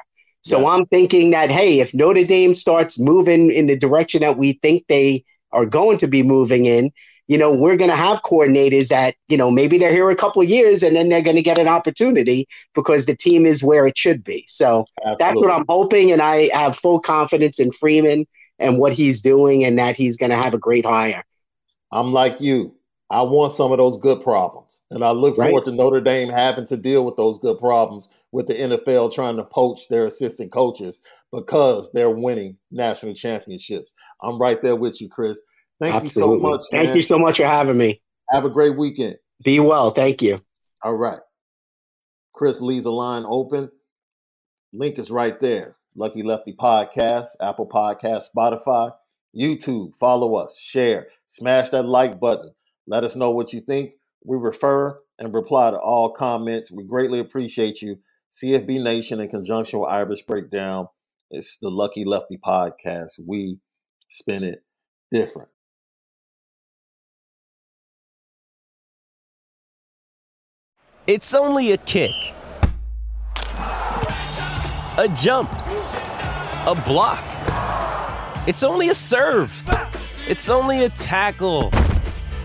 [0.45, 0.67] So yeah.
[0.67, 4.85] I'm thinking that, hey, if Notre Dame starts moving in the direction that we think
[4.87, 6.91] they are going to be moving in,
[7.27, 10.43] you know, we're going to have coordinators that, you know, maybe they're here a couple
[10.43, 13.87] of years and then they're going to get an opportunity because the team is where
[13.87, 14.45] it should be.
[14.47, 15.25] So Absolutely.
[15.25, 16.11] that's what I'm hoping.
[16.11, 18.27] And I have full confidence in Freeman
[18.59, 21.23] and what he's doing and that he's going to have a great hire.
[21.91, 22.74] I'm like you.
[23.11, 24.81] I want some of those good problems.
[24.91, 25.47] And I look right.
[25.47, 29.37] forward to Notre Dame having to deal with those good problems with the NFL trying
[29.37, 31.01] to poach their assistant coaches
[31.31, 33.93] because they're winning national championships.
[34.23, 35.39] I'm right there with you, Chris.
[35.79, 36.35] Thank Absolutely.
[36.35, 36.61] you so much.
[36.71, 36.95] Thank man.
[36.95, 38.01] you so much for having me.
[38.31, 39.17] Have a great weekend.
[39.43, 39.91] Be well.
[39.91, 40.41] Thank you.
[40.83, 41.19] All right.
[42.33, 43.69] Chris leaves a line open.
[44.73, 45.77] Link is right there.
[45.95, 48.91] Lucky Lefty Podcast, Apple Podcast, Spotify,
[49.35, 49.95] YouTube.
[49.95, 52.51] Follow us, share, smash that like button.
[52.87, 53.91] Let us know what you think.
[54.23, 56.71] We refer and reply to all comments.
[56.71, 57.97] We greatly appreciate you.
[58.43, 60.87] CFB Nation, in conjunction with Irish Breakdown,
[61.31, 63.13] it's the Lucky Lefty Podcast.
[63.25, 63.59] We
[64.09, 64.63] spin it
[65.11, 65.49] different.
[71.07, 72.15] It's only a kick,
[74.97, 77.23] a jump, a block.
[78.47, 79.63] It's only a serve.
[80.27, 81.69] It's only a tackle,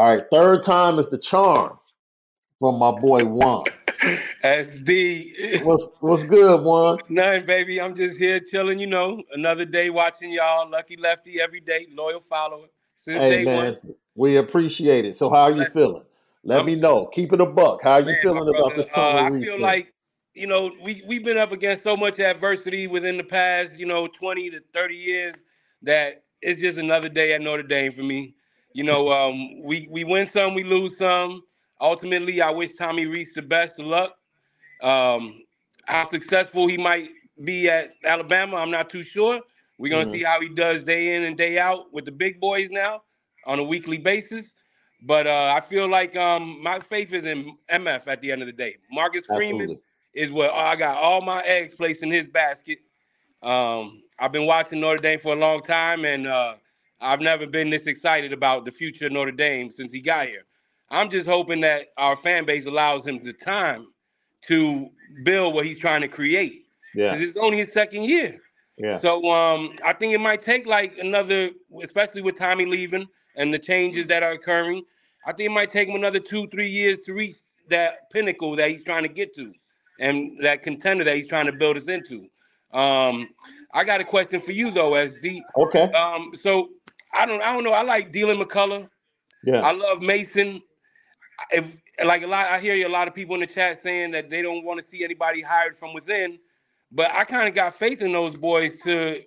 [0.00, 1.78] All right, third time is the charm
[2.58, 3.66] from my boy Juan.
[4.42, 5.62] SD.
[5.62, 7.00] What's what's good, Juan?
[7.10, 7.82] Nothing, baby.
[7.82, 9.22] I'm just here chilling, you know.
[9.34, 10.70] Another day watching y'all.
[10.70, 12.64] Lucky Lefty every day, loyal follower
[12.96, 13.94] since Hey day man, one.
[14.14, 15.16] we appreciate it.
[15.16, 16.04] So how are you feeling?
[16.44, 17.04] Let me know.
[17.04, 17.82] Keep it a buck.
[17.82, 19.60] How are you Man, feeling about brother, this uh, I feel thing?
[19.60, 19.92] like
[20.32, 24.06] you know we we've been up against so much adversity within the past you know
[24.06, 25.34] 20 to 30 years
[25.82, 28.36] that it's just another day at Notre Dame for me.
[28.72, 31.42] You know, um, we we win some, we lose some.
[31.80, 34.16] Ultimately, I wish Tommy Rees the best of luck.
[34.82, 35.44] Um,
[35.86, 37.10] how successful he might
[37.44, 39.40] be at Alabama, I'm not too sure.
[39.78, 40.10] We're gonna Mhm.
[40.10, 43.02] see how he does day in and day out with the big boys now
[43.46, 44.54] on a weekly basis.
[45.02, 48.46] But uh, I feel like um, my faith is in MF at the end of
[48.46, 48.76] the day.
[48.90, 49.80] Marcus Freeman Absolutely.
[50.14, 52.78] is what I got all my eggs placed in his basket.
[53.42, 56.56] Um, I've been watching Notre Dame for a long time, and uh,
[57.00, 60.44] I've never been this excited about the future of Notre Dame since he got here.
[60.90, 63.86] I'm just hoping that our fan base allows him the time
[64.48, 64.88] to
[65.24, 66.64] build what he's trying to create.
[66.94, 67.12] Yeah.
[67.12, 68.40] Because it's only his second year.
[68.76, 68.98] Yeah.
[68.98, 71.50] So um, I think it might take like another,
[71.82, 74.82] especially with Tommy leaving and the changes that are occurring.
[75.26, 77.36] I think it might take him another two, three years to reach
[77.68, 79.52] that pinnacle that he's trying to get to,
[80.00, 82.26] and that contender that he's trying to build us into.
[82.72, 83.28] Um,
[83.72, 85.40] I got a question for you though, SD.
[85.56, 85.92] Okay.
[85.92, 86.70] Um, so
[87.14, 87.72] I don't, I don't know.
[87.72, 88.88] I like Deland McCullough.
[89.44, 89.60] Yeah.
[89.60, 90.62] I love Mason.
[91.50, 94.10] If like a lot, I hear you a lot of people in the chat saying
[94.12, 96.38] that they don't want to see anybody hired from within,
[96.92, 98.78] but I kind of got faith in those boys.
[98.82, 99.20] To,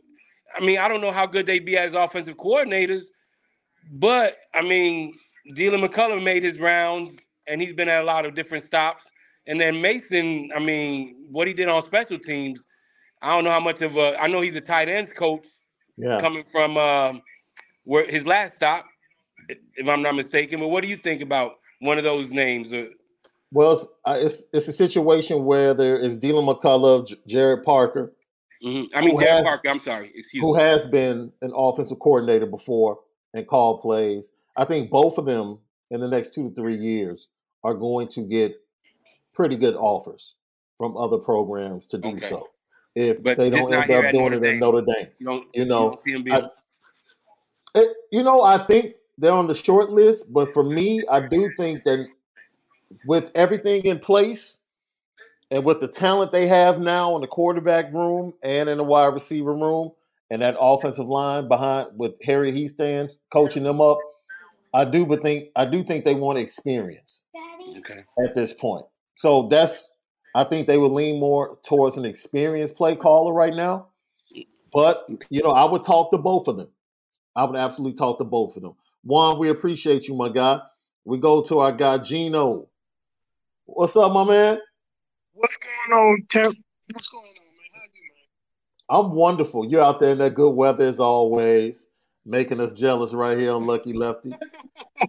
[0.56, 3.04] I mean, I don't know how good they'd be as offensive coordinators,
[3.92, 5.16] but I mean,
[5.56, 7.12] Deland McCullough made his rounds,
[7.48, 9.06] and he's been at a lot of different stops.
[9.48, 12.66] And then Mason, I mean, what he did on special teams,
[13.22, 14.16] I don't know how much of a.
[14.22, 15.46] I know he's a tight ends coach,
[15.98, 16.20] Yeah.
[16.20, 17.22] coming from um,
[17.84, 18.86] where his last stop,
[19.76, 20.60] if I'm not mistaken.
[20.60, 22.74] But what do you think about one of those names?
[22.74, 22.88] Uh,
[23.52, 28.14] Well, it's, uh, it's it's a situation where there is Deland McCullough, Gerad Parker,
[28.64, 28.88] mhm.
[28.96, 29.70] I mean, Gerad has- Parker.
[29.70, 30.12] I'm sorry.
[30.16, 30.60] Excuse who me.
[30.62, 33.00] has been an offensive coordinator before
[33.34, 34.32] and called plays.
[34.56, 35.60] I think both of them
[35.92, 37.28] in the next two to three years
[37.64, 38.56] are going to get
[39.34, 40.36] pretty good offers
[40.78, 42.20] from other programs to do Okay.
[42.28, 42.50] so.
[42.96, 44.60] If But they don't end up doing Notre it Dame.
[44.60, 45.44] Notre Dame, You don't.
[45.54, 46.38] you You know, don't see him being.
[46.38, 46.50] I,
[47.76, 51.52] it, you know, I think they're on the short list, but for me, I do
[51.58, 52.08] think that
[53.06, 54.60] with everything in place
[55.52, 59.14] and with the talent they have now in the quarterback room and in the wide
[59.14, 59.92] receiver room
[60.32, 63.98] and that offensive line behind with Harry Hiestands coaching them up,
[64.74, 67.22] I do but think I do think they want experience
[67.78, 68.00] okay.
[68.24, 68.86] at this point.
[69.16, 69.90] So that's
[70.36, 73.88] I think they would lean more towards an experienced play caller right now.
[74.36, 74.48] Mm.
[74.72, 76.70] But you know, I would talk to both of them.
[77.36, 78.76] I would absolutely talk to both of them.
[79.04, 80.60] One, we appreciate you, my guy.
[81.06, 82.68] We go to our guy Gino.
[83.66, 84.60] What's up, my man?
[85.34, 86.56] What's going on, Temp?
[86.92, 87.68] What's going on, man?
[87.74, 89.06] How you, man?
[89.06, 89.70] I'm wonderful.
[89.70, 91.88] You're out there in that good weather as always,
[92.26, 94.34] making us jealous right here on Lucky Lefty.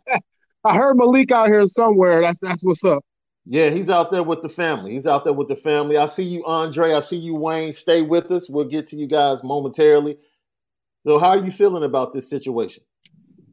[0.64, 2.22] I heard Malik out here somewhere.
[2.22, 3.04] That's that's what's up.
[3.46, 4.92] Yeah, he's out there with the family.
[4.92, 5.98] He's out there with the family.
[5.98, 6.94] I see you, Andre.
[6.94, 7.74] I see you, Wayne.
[7.74, 8.48] Stay with us.
[8.48, 10.16] We'll get to you guys momentarily.
[11.06, 12.82] So, how are you feeling about this situation?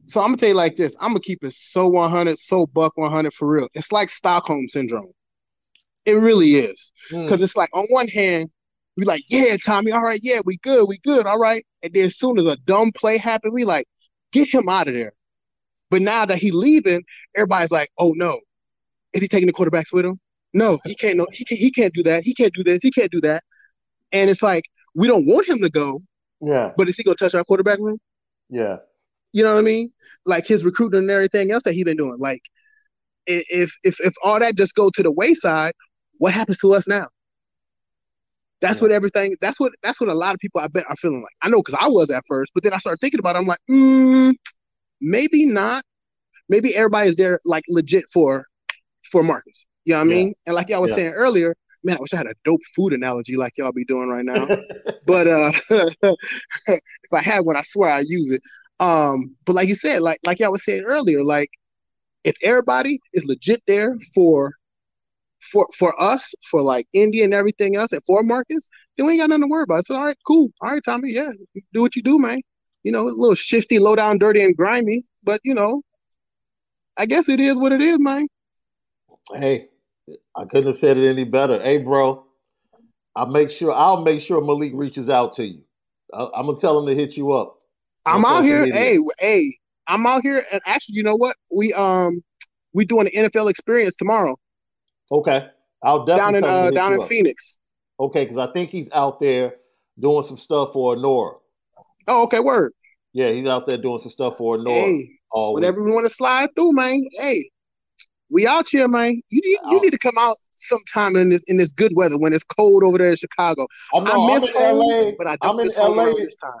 [0.06, 0.96] So I'm gonna tell you like this.
[1.00, 3.68] I'm gonna keep it so 100, so buck 100 for real.
[3.74, 5.12] It's like Stockholm syndrome.
[6.04, 6.92] It really is.
[7.10, 7.24] Hmm.
[7.24, 8.50] Because it's like on one hand,
[8.96, 11.64] we like, yeah, Tommy, all right, yeah, we good, we good, all right.
[11.82, 13.86] And then as soon as a dumb play happened, we like,
[14.32, 15.12] get him out of there.
[15.90, 17.04] But now that he leaving,
[17.36, 18.40] everybody's like, oh no,
[19.12, 20.18] is he taking the quarterbacks with him?
[20.52, 21.16] No, he can't.
[21.16, 21.60] No, he can't.
[21.60, 22.24] He can't do that.
[22.24, 22.82] He can't do this.
[22.82, 23.44] He can't do that.
[24.10, 26.00] And it's like we don't want him to go,
[26.42, 27.98] Yeah, but is he gonna touch our quarterback room?
[28.50, 28.78] yeah,
[29.32, 29.92] You know what I mean?
[30.26, 32.18] Like his recruiting and everything else that he's been doing.
[32.18, 32.42] Like
[33.26, 35.74] if if if all that just go to the wayside,
[36.18, 37.08] what happens to us now?
[38.60, 39.36] That's what everything.
[39.40, 41.34] That's what that's what a lot of people I bet are feeling like.
[41.42, 43.40] I know because I was at first, but then I started thinking about it.
[43.40, 44.34] I'm like, mm,
[45.00, 45.84] maybe not.
[46.48, 48.46] Maybe everybody is there like legit for
[49.10, 49.66] for Marcus.
[49.86, 50.16] You know what I Yeah.
[50.16, 50.34] mean?
[50.46, 50.94] And like I was Yeah.
[50.94, 54.08] saying earlier, man, I wish I had a dope food analogy like y'all be doing
[54.08, 54.46] right now.
[55.06, 55.52] but uh
[56.68, 58.42] if I had one, I swear I use it.
[58.80, 61.50] Um, but like you said, like like y'all was saying earlier, like
[62.24, 64.52] if everybody is legit there for
[65.50, 69.22] for for us, for like India and everything else, and for Marcus, then we ain't
[69.22, 69.84] got nothing to worry about.
[69.86, 70.50] So all right, cool.
[70.60, 71.30] All right, Tommy, yeah,
[71.72, 72.40] do what you do, man.
[72.84, 75.82] You know, a little shifty, low down, dirty, and grimy, but you know,
[76.96, 78.26] I guess it is what it is, man.
[79.34, 79.68] Hey,
[80.36, 81.62] I couldn't have said it any better.
[81.62, 82.24] Hey, bro,
[83.14, 85.62] I'll make sure I'll make sure Malik reaches out to you.
[86.12, 87.58] I, am gonna tell him to hit you up.
[88.06, 88.62] I'm out here.
[88.62, 88.74] Media.
[88.74, 89.56] Hey, hey,
[89.86, 91.36] I'm out here, and actually, you know what?
[91.54, 92.22] We um
[92.72, 94.38] we doing an NFL experience tomorrow.
[95.10, 95.46] Okay,
[95.82, 97.08] I'll definitely down in uh, down in up.
[97.08, 97.58] Phoenix.
[98.00, 99.56] Okay, because I think he's out there
[99.98, 101.36] doing some stuff for Nora.
[102.08, 102.72] Oh, okay, word.
[103.12, 104.74] Yeah, he's out there doing some stuff for Nora.
[104.74, 107.06] Hey, whenever we want to slide through, man.
[107.12, 107.50] Hey,
[108.32, 109.20] we out here, man.
[109.28, 109.78] You need you oh.
[109.78, 112.98] need to come out sometime in this in this good weather when it's cold over
[112.98, 113.68] there in Chicago.
[113.94, 116.52] I'm, I miss I'm home, LA, but I don't I'm miss in LA this time.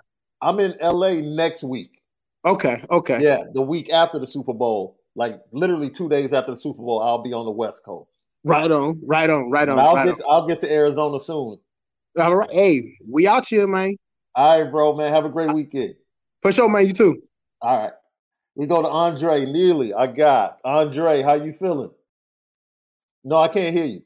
[0.42, 2.02] I'm in LA next week.
[2.44, 3.22] Okay, okay.
[3.22, 7.00] Yeah, the week after the Super Bowl, like literally two days after the Super Bowl,
[7.00, 8.18] I'll be on the West Coast.
[8.44, 9.78] Right on, right on, right on.
[9.78, 11.58] I'll right get to, I'll get to Arizona soon.
[12.18, 13.94] All right, hey, we out here, man.
[14.34, 15.12] All right, bro, man.
[15.12, 15.94] Have a great weekend.
[16.42, 16.86] For sure, man.
[16.86, 17.22] You too.
[17.60, 17.92] All right.
[18.54, 19.94] We go to Andre Neely.
[19.94, 21.22] I got Andre.
[21.22, 21.90] How you feeling?
[23.24, 24.02] No, I can't hear you.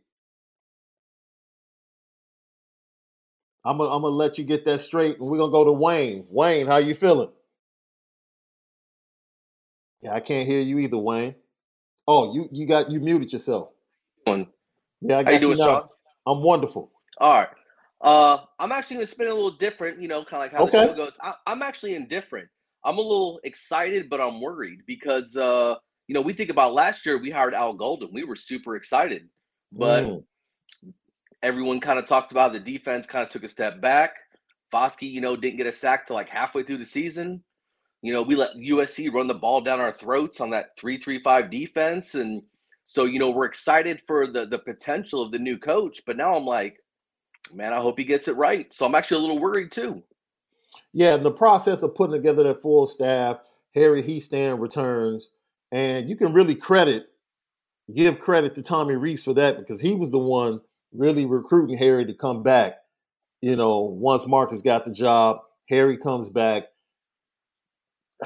[3.64, 6.26] I'm gonna, I'm gonna let you get that straight, and we're gonna go to Wayne.
[6.30, 7.30] Wayne, how you feeling?
[10.02, 11.34] Yeah, I can't hear you either, Wayne.
[12.06, 13.70] Oh, you you got you muted yourself.
[14.24, 14.46] One.
[15.00, 15.64] Yeah, I got How you doing, now.
[15.64, 15.82] Sean?
[16.26, 16.92] I'm wonderful.
[17.18, 17.48] All right.
[18.00, 20.00] Uh, I'm actually gonna spin a little different.
[20.00, 20.78] You know, kind of like how Okay.
[20.86, 21.12] the show goes.
[21.20, 22.48] I, I'm actually indifferent.
[22.86, 25.74] I'm a little excited, but I'm worried because uh,
[26.06, 27.18] you know we think about last year.
[27.18, 28.10] We hired Al Golden.
[28.12, 29.28] We were super excited,
[29.72, 30.24] but Mm.
[31.42, 33.04] everyone kind of talks about the defense.
[33.06, 34.14] Kind of took a step back.
[34.72, 37.42] Foskey, you know, didn't get a sack till like halfway through the season.
[38.02, 42.14] You know, we let USC run the ball down our throats on that three-three-five defense,
[42.14, 42.42] and
[42.84, 46.02] so you know we're excited for the the potential of the new coach.
[46.06, 46.78] But now I'm like,
[47.52, 48.72] man, I hope he gets it right.
[48.72, 50.04] So I'm actually a little worried too.
[50.92, 53.38] Yeah, in the process of putting together that full staff,
[53.74, 55.30] Harry Hiestand returns,
[55.72, 57.08] and you can really credit,
[57.94, 60.60] give credit to Tommy Rees for that because he was the one
[60.92, 62.76] really recruiting Harry to come back.
[63.42, 66.64] You know, once Marcus got the job, Harry comes back.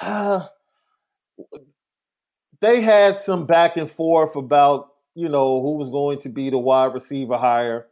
[0.01, 0.47] Uh,
[2.61, 6.59] they had some back and forth about you know who was going to be the
[6.59, 7.87] wide receiver hire,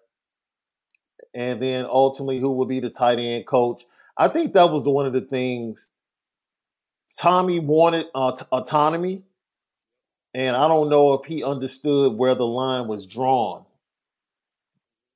[1.34, 3.84] and then ultimately who would be the tight end coach.
[4.19, 5.89] I think that was the one of the things
[7.19, 9.23] Tommy wanted uh, autonomy,
[10.35, 13.64] and I don't know if he understood where the line was drawn.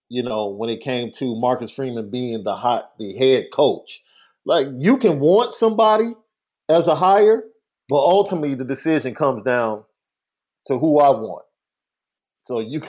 [0.09, 4.03] You know, when it came to Marcus Freeman being the hot the head coach,
[4.45, 6.15] like you can want somebody
[6.69, 7.45] as a hire,
[7.89, 9.85] but ultimately the decision comes down
[10.67, 11.45] to who I want.
[12.45, 12.83] So you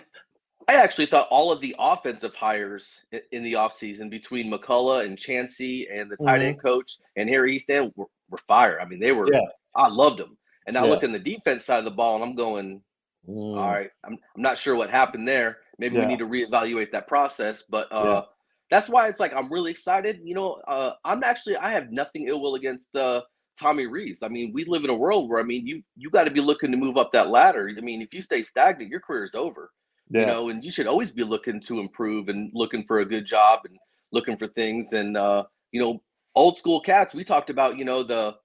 [0.68, 2.88] I actually thought all of the offensive hires
[3.32, 7.92] in the offseason between McCullough and Chansi and the tight end coach and Harry Hiestand
[7.96, 8.80] were, were fire.
[8.80, 9.42] I mean, they were, Yeah.
[9.76, 10.38] I loved them.
[10.66, 10.92] And now Yeah.
[10.92, 12.82] look in the defense side of the ball, and I'm going,
[13.28, 13.58] Mm.
[13.58, 15.60] all right, I'm, I'm not sure what happened there.
[15.80, 17.64] Maybe we need to reevaluate that process.
[17.70, 18.22] But uh, Yeah.
[18.70, 20.20] that's why it's like I'm really excited.
[20.24, 23.22] You know, uh, I'm actually, I have nothing ill will against uh,
[23.58, 24.24] Tommy Rees.
[24.24, 26.42] I mean, we live in a world where, I mean, you you got to be
[26.42, 27.72] looking to move up that ladder.
[27.76, 29.72] I mean, if you stay stagnant, your career is over
[30.10, 33.26] you know, and you should always be looking to improve and looking for a good
[33.26, 33.78] job and
[34.12, 34.94] looking for things.
[34.94, 36.02] And uh, you know,
[36.36, 38.36] old school cats, we talked about, you know, the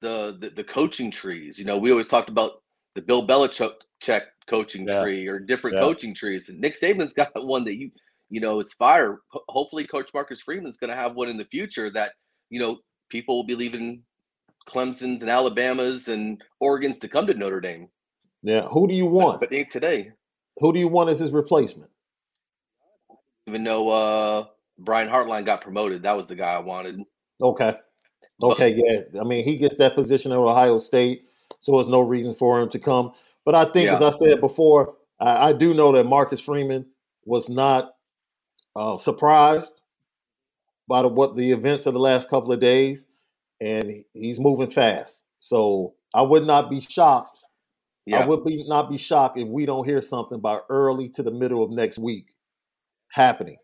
[0.00, 1.58] the the, the coaching trees.
[1.58, 2.62] You know, we always talked about
[2.94, 5.02] the Bill Belichick check coaching Yeah.
[5.02, 5.82] tree or different Yeah.
[5.82, 6.48] coaching trees.
[6.48, 7.90] And Nick Saban's got one that you
[8.30, 9.20] you know is fire.
[9.48, 12.12] Hopefully, Coach Marcus Freeman's going to have one in the future that
[12.50, 12.78] you know
[13.08, 14.02] people will be leaving
[14.68, 17.88] Clemson's and Alabama's and Oregon's to come to Notre Dame.
[18.42, 18.68] Yeah.
[18.68, 19.40] Who do you want?
[19.40, 20.12] But today.
[20.60, 21.90] Who do you want as his replacement?
[23.48, 24.44] even though uh
[24.78, 27.00] Brian Hartline got promoted, that was the guy I wanted.
[27.40, 27.74] Okay.
[28.40, 29.20] Okay, yeah.
[29.20, 31.24] I mean, he gets that position at Ohio State,
[31.58, 33.12] so there's no reason for him to come.
[33.44, 36.86] But I think, as I said before, I, I do know that Marcus Freeman
[37.24, 37.94] was not
[38.76, 39.72] uh, surprised
[40.86, 43.06] by the, what the events of the last couple of days,
[43.60, 45.24] and he's moving fast.
[45.40, 47.37] So I would not be shocked.
[48.14, 51.30] I would be not be shocked if we don't hear something by early to the
[51.30, 52.34] middle of next week
[53.10, 53.56] happening.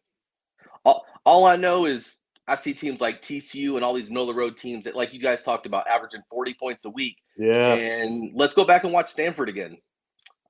[0.84, 2.16] All, all I know is
[2.47, 5.14] I see teams like TCU and all these middle of the road teams that, like
[5.14, 7.16] you guys talked about, averaging 40 points a week.
[7.38, 7.74] Yeah.
[7.74, 9.78] And let's go back and watch Stanford again.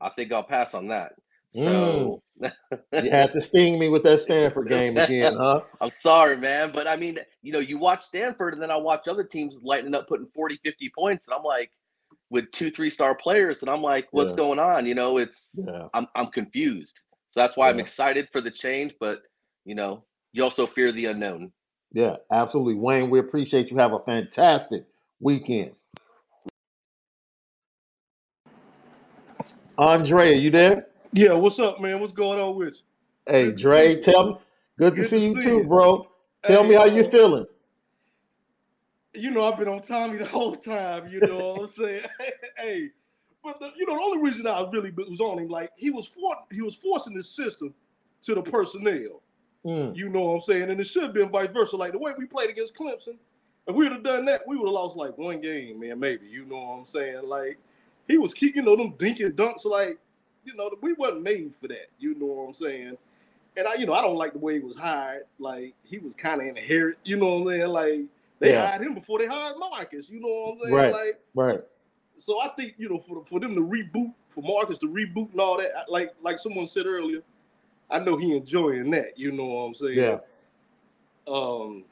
[0.00, 1.12] I think I'll pass on that.
[1.54, 2.52] So Mm.
[3.02, 5.60] You had to sting me with that Stanford game again, huh?
[5.80, 6.72] I'm sorry, man.
[6.72, 9.94] But I mean, you know, you watch Stanford and then I watch other teams lighting
[9.94, 11.70] up putting 40, 50 points, and I'm like,
[12.30, 14.36] with two, three star players, and I'm like, what's Yeah.
[14.36, 14.86] going on?
[14.86, 15.88] You know, it's Yeah.
[15.94, 17.00] I'm I'm confused.
[17.30, 19.22] So that's why I'm excited for the change, but
[19.64, 21.52] you know, you also fear the unknown.
[21.92, 22.74] Yeah, absolutely.
[22.74, 23.76] Wayne, we appreciate you.
[23.78, 24.86] Have a fantastic
[25.20, 25.72] weekend.
[29.78, 30.86] Andre, are you there?
[31.12, 32.00] Yeah, what's up, man?
[32.00, 33.32] What's going on with you?
[33.32, 34.02] Hey, Good Dre, see you.
[34.02, 34.38] tell me.
[34.78, 35.64] Good to see to you see too, you.
[35.64, 36.08] bro.
[36.44, 37.46] Tell Hey, me how you uh, feeling.
[39.14, 41.08] You know, I've been on Tommy the whole time.
[41.08, 42.04] You know what I'm saying?
[42.58, 42.90] hey,
[43.42, 46.06] but the, you know, the only reason I really was on him, like he was
[46.06, 47.74] for, he was forcing the system
[48.22, 49.22] to the personnel.
[49.64, 49.96] Mm.
[49.96, 50.70] You know what I'm saying?
[50.70, 51.76] And it should have been vice versa.
[51.76, 53.16] Like the way we played against Clemson,
[53.66, 56.26] if we would have done that, we would have lost like one game, man, maybe.
[56.26, 57.28] You know what I'm saying?
[57.28, 57.58] Like
[58.08, 59.98] he was keep, you know, them dinking dunks, like,
[60.44, 61.88] you know, we wasn't made for that.
[61.98, 62.96] You know what I'm saying?
[63.56, 65.24] And I, you know, I don't like the way he was hired.
[65.38, 66.98] Like he was kind of inherent.
[67.04, 67.68] You know what I'm saying?
[67.68, 68.00] Like
[68.40, 68.66] they Yeah.
[68.66, 70.10] hired him before they hired Marcus.
[70.10, 70.74] You know what I'm saying?
[70.74, 70.92] Right.
[70.92, 71.60] Like Right.
[72.18, 75.40] so I think you know for for them to reboot, for Marcus to reboot and
[75.40, 77.22] all that, like like someone said earlier,
[77.90, 79.18] I know he enjoying that.
[79.18, 79.98] You know what I'm saying?
[79.98, 80.18] Yeah.
[81.26, 81.84] Um,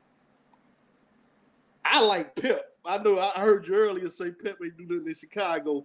[1.85, 2.71] I like Pep.
[2.85, 5.85] I know I heard you earlier say Pep ain't do nothing in Chicago.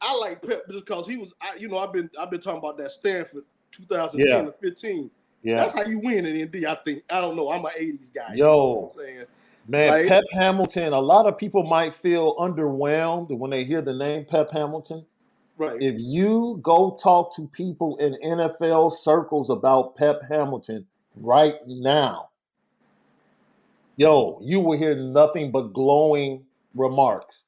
[0.00, 1.32] I like Pep just because he was.
[1.40, 4.38] I, you know, I've been I've been talking about that Stanford 2010 Yeah.
[4.44, 5.10] and 15.
[5.42, 5.56] Yeah.
[5.56, 6.64] That's how you win in ND.
[6.66, 7.02] I think.
[7.10, 7.50] I don't know.
[7.50, 8.34] I'm an 80s guy.
[8.34, 8.46] you Yo.
[8.46, 9.24] know I'm saying?
[9.66, 13.94] Man, Like- Pep Hamilton, a lot of people might feel underwhelmed when they hear the
[13.94, 15.04] name Pep Hamilton.
[15.56, 15.80] Right.
[15.80, 20.86] If you go talk to people in NFL circles about Pep Hamilton
[21.16, 22.28] right now,
[23.96, 26.44] yo, you will hear nothing but glowing
[26.74, 27.44] remarks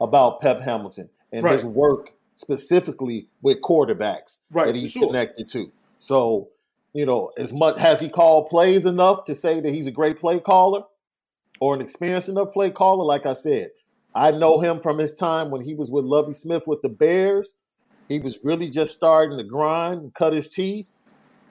[0.00, 5.06] about Pep Hamilton and his work specifically with quarterbacks Right, that he's sure.
[5.06, 5.70] connected to.
[5.98, 6.48] So,
[6.92, 10.18] you know, as much has he called plays enough to say that he's a great
[10.18, 10.82] play caller
[11.60, 13.04] or an experienced enough play caller?
[13.04, 13.70] Like I said,
[14.14, 17.54] I know him from his time when he was with Lovie Smith with the Bears.
[18.08, 20.88] He was really just starting to grind and cut his teeth.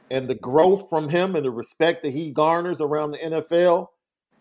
[0.09, 3.87] And the growth from him and the respect that he garners around the NFL,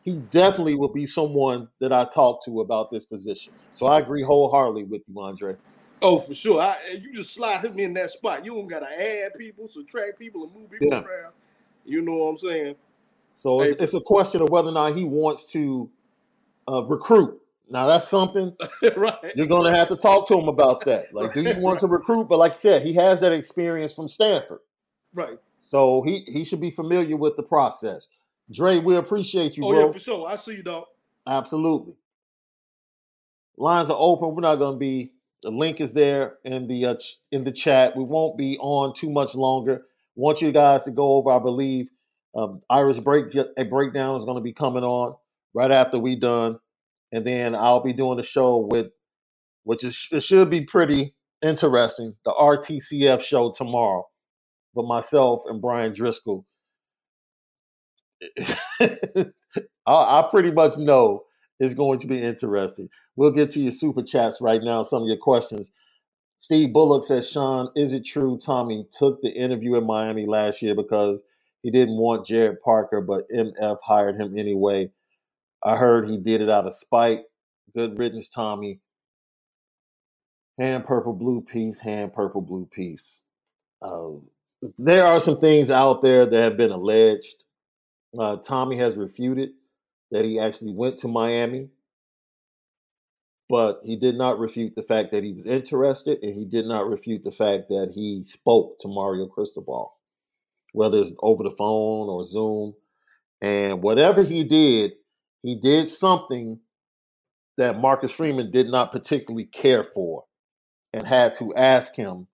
[0.03, 3.55] he definitely will be someone that I talk to about this position.
[3.73, 5.55] So I agree wholeheartedly with you, Andre.
[6.03, 6.61] Oh, for sure.
[6.61, 8.45] I, you just slide him in that spot.
[8.45, 11.01] You don't gotta add people, subtract people, and move people Yeah.
[11.01, 11.33] around.
[11.85, 12.75] You know what I'm saying?
[13.43, 13.83] So it's, Hey.
[13.85, 15.91] it's a question of whether or not he wants to
[16.69, 17.41] uh, recruit.
[17.69, 18.57] Now that's something
[18.97, 19.17] right.
[19.35, 20.85] you're going to have to talk to him about.
[20.85, 22.29] That, like, do you want to recruit?
[22.29, 24.61] But like I said, he has that experience from Stanford,
[25.13, 25.39] Right.
[25.63, 28.07] so he he should be familiar with the process.
[28.53, 29.87] Dre, we appreciate you, Oh bro.
[29.87, 30.29] yeah, for sure.
[30.29, 30.85] I see you, dog.
[31.27, 31.97] Absolutely.
[33.57, 34.35] Lines are open.
[34.37, 35.13] We're not going to be.
[35.43, 36.95] The link is there in the uh,
[37.33, 37.97] in the chat.
[37.97, 39.83] We won't be on too much longer.
[40.15, 41.33] Want you guys to go over.
[41.33, 41.91] I believe
[42.35, 45.15] um, Irish break a breakdown is going to be coming on
[45.55, 46.59] right after we done,
[47.13, 48.87] and then I'll be doing a show with,
[49.65, 52.15] which is it should be pretty interesting.
[52.25, 54.07] The RTCF show tomorrow,
[54.75, 56.45] with myself and Brian Driskell.
[58.81, 59.27] I,
[59.87, 61.25] I pretty much know
[61.59, 62.89] it's going to be interesting.
[63.17, 65.71] We'll get to your super chats right now, some of your questions.
[66.39, 70.75] Steve Bullock says, Sean, is it true Tommy took the interview in Miami last year
[70.75, 71.23] because
[71.63, 74.91] he didn't want Gerad Parker, but MF hired him anyway?
[75.63, 77.23] I heard he did it out of spite.
[77.75, 78.81] Good riddance, Tommy.
[80.59, 83.23] Hand purple blue piece, hand purple blue piece.
[83.81, 84.29] Um,
[84.79, 87.45] there are some things out there that have been alleged.
[88.19, 89.51] Uh, Tommy has refuted
[90.11, 91.69] that he actually went to Miami,
[93.49, 96.87] but he did not refute the fact that he was interested, and he did not
[96.89, 99.95] refute the fact that he spoke to Mario Cristobal,
[100.73, 102.75] whether it's over the phone or Zoom.
[103.41, 104.93] And whatever he did,
[105.43, 106.61] he did something
[107.59, 110.25] that Marcus Freeman did not particularly care for
[110.93, 112.27] and had to ask him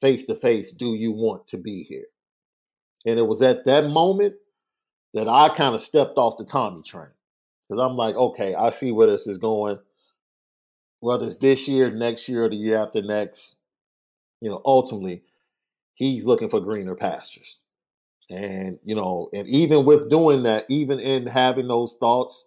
[0.00, 2.06] face to face, Do you want to be here?
[3.06, 4.34] And it was at that moment
[5.14, 7.08] that I kind of stepped off the Tommy train
[7.68, 9.78] because I'm like, okay, I see where this is going.
[11.00, 13.56] Whether it's this year, next year, or the year after next,
[14.40, 15.22] you know, ultimately,
[15.94, 17.62] he's looking for greener pastures.
[18.30, 22.46] And, you know, and even with doing that, even in having those thoughts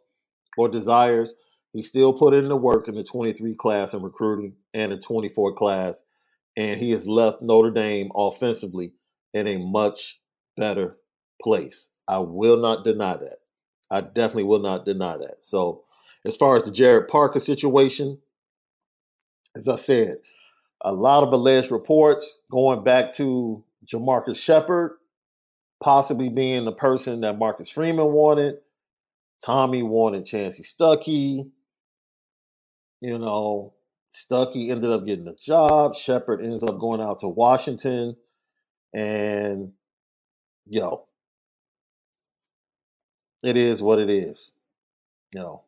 [0.58, 1.34] or desires,
[1.74, 5.56] he still put in the work in the 23 class in recruiting and the 24
[5.56, 6.04] class.
[6.56, 8.94] And he has left Notre Dame offensively
[9.34, 10.20] in a much
[10.56, 10.98] better
[11.42, 11.90] place.
[12.08, 13.38] I will not deny that.
[13.92, 15.38] I definitely will not deny that.
[15.42, 15.84] So,
[16.26, 18.20] as far as the Gerad Parker situation,
[19.56, 20.18] as I said,
[20.82, 24.94] a lot of alleged reports going back to Jamarcus Shepard
[25.84, 28.60] possibly being the person that Marcus Freeman wanted.
[29.46, 31.50] Tommy wanted Chansi Stuckey.
[33.02, 33.74] You know,
[34.14, 35.96] Stuckey ended up getting the job.
[35.96, 38.16] Shepard ends up going out to Washington.
[38.94, 39.74] And
[40.66, 41.06] yo,
[43.44, 44.54] it is what it is.
[45.34, 45.64] You know.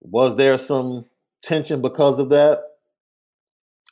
[0.00, 1.06] Was there some
[1.42, 2.62] tension because of that?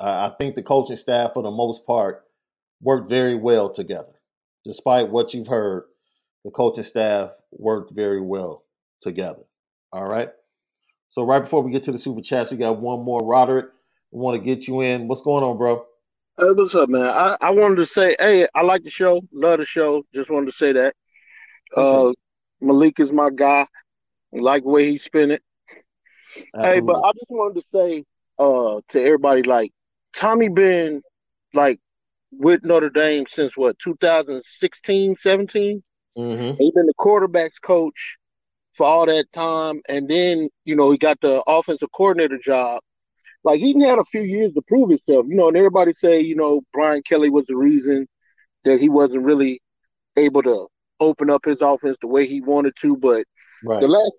[0.01, 2.25] I, I think the coaching staff, for the most part,
[2.83, 4.13] worked very well together.
[4.65, 5.85] Despite what you've heard,
[6.45, 8.65] the coaching staff worked very well
[9.01, 9.43] together.
[9.93, 10.31] All right.
[11.09, 13.21] So right before we get to the super chats, we got one more.
[13.23, 13.67] Roderick,
[14.11, 15.09] we want to get you in.
[15.09, 15.85] What's going on, bro?
[16.39, 17.03] Hey, what's up, man?
[17.03, 20.05] I, I wanted to say, hey, I like the show, love the show.
[20.15, 20.95] Just wanted to say that.
[21.77, 22.13] Uh,
[22.61, 23.67] Malik is my guy.
[24.35, 25.43] I like the way he spin it.
[26.55, 28.05] Hey, but I just wanted to say
[28.39, 29.73] uh, to everybody, like
[30.15, 31.03] Tommy been
[31.53, 31.79] like
[32.33, 35.83] with Notre Dame since what 2016, 17.
[36.17, 36.57] Mm-hmm.
[36.59, 38.17] He's been the quarterbacks coach
[38.73, 42.81] for all that time, and then you know he got the offensive coordinator job.
[43.45, 45.49] Like he had a few years to prove himself, you know.
[45.49, 48.07] And everybody say, you know, Brian Kelly was the reason
[48.65, 49.61] that he wasn't really
[50.17, 50.67] able to
[51.01, 52.97] open up his offense the way he wanted to.
[52.97, 53.25] But
[53.65, 53.81] right.
[53.81, 54.17] the last,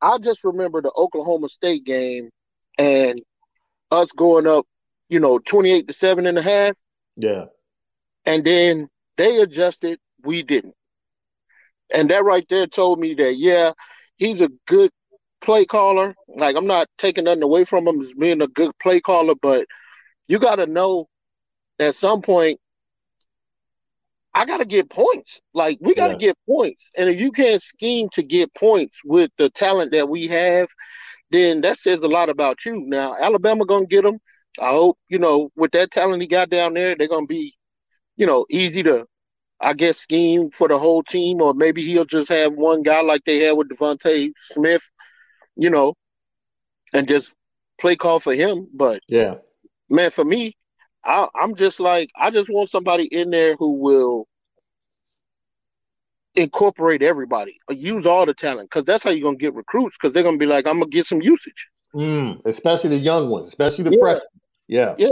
[0.00, 2.30] I just remember the Oklahoma State game
[2.78, 3.20] and
[3.90, 4.66] us going up,
[5.08, 6.76] you know, twenty-eight to seven and a half.
[7.16, 7.46] Yeah.
[8.26, 10.74] And then they adjusted, we didn't.
[11.92, 13.72] And that right there told me that, yeah,
[14.16, 14.90] he's a good
[15.40, 16.14] play caller.
[16.28, 19.66] Like, I'm not taking nothing away from him as being a good play caller, but
[20.28, 21.08] you got to know
[21.78, 22.60] at some point,
[24.34, 25.40] I got to get points.
[25.54, 26.16] Like, we got to Yeah.
[26.16, 26.90] get points.
[26.96, 30.68] And if you can't scheme to get points with the talent that we have,
[31.30, 32.82] then that says a lot about you.
[32.86, 34.18] Now, Alabama going to get them.
[34.60, 37.54] I hope, you know, with that talent he got down there, they're going to be,
[38.16, 39.06] you know, easy to,
[39.60, 41.40] I guess, scheme for the whole team.
[41.40, 44.82] Or maybe he'll just have one guy like they had with DeVonta Smith,
[45.56, 45.94] you know,
[46.92, 47.34] and just
[47.80, 48.68] play call for him.
[48.72, 49.36] But Yeah.
[49.90, 50.56] man, for me,
[51.04, 54.26] I, I'm just like I just want somebody in there who will
[56.34, 59.96] incorporate everybody, use all the talent, because that's how you're gonna get recruits.
[59.96, 61.68] Because they're gonna be like, I'm gonna get some usage.
[61.94, 63.98] Mm, especially the young ones, especially the Yeah.
[64.00, 64.28] freshmen.
[64.68, 64.94] Yeah.
[64.98, 65.08] Yeah.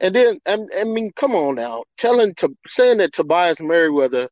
[0.00, 4.28] And then, I, I mean, come on now, telling to saying that Tobias Merriweather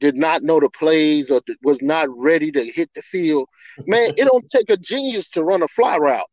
[0.00, 3.48] did not know the plays or was not ready to hit the field.
[3.86, 6.26] Man, it don't take a genius to run a fly route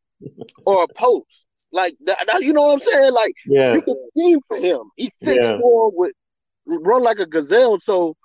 [0.65, 2.17] or a post like that.
[2.41, 3.13] You know what I'm saying?
[3.13, 3.73] Like Yeah.
[3.73, 4.79] you can scheme for him.
[4.95, 5.57] He's six Yeah.
[5.59, 6.13] four with
[6.65, 7.79] run like a gazelle.
[7.79, 8.15] So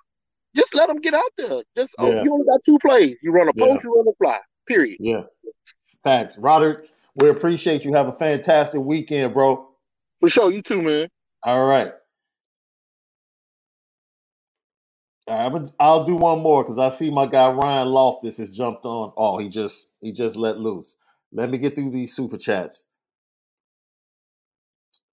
[0.55, 1.61] just let him get out there.
[1.77, 3.17] Just oh, you only got two plays.
[3.21, 3.65] You run a Yeah.
[3.65, 4.39] post, you run a fly.
[4.67, 4.97] Period.
[4.99, 5.23] Yeah.
[6.03, 6.37] Thanks.
[6.37, 7.93] Roderick, we appreciate you.
[7.93, 9.67] Have a fantastic weekend, bro.
[10.19, 10.51] For sure.
[10.51, 11.07] You too, man.
[11.43, 11.91] All right.
[15.27, 18.85] All right, I'll do one more because I see my guy Ryan Loftus has jumped
[18.85, 19.11] on.
[19.17, 20.97] Oh, he just he just let loose.
[21.31, 22.83] Let me get through these super chats.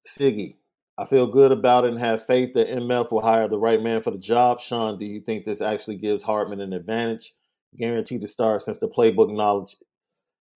[0.07, 0.57] Siggy,
[0.99, 4.03] I feel good about it and have faith that MF will hire the right man
[4.03, 4.61] for the job.
[4.61, 7.33] Sean, do you think this actually gives Hartman an advantage?
[7.77, 9.77] Guaranteed to start since the playbook knowledge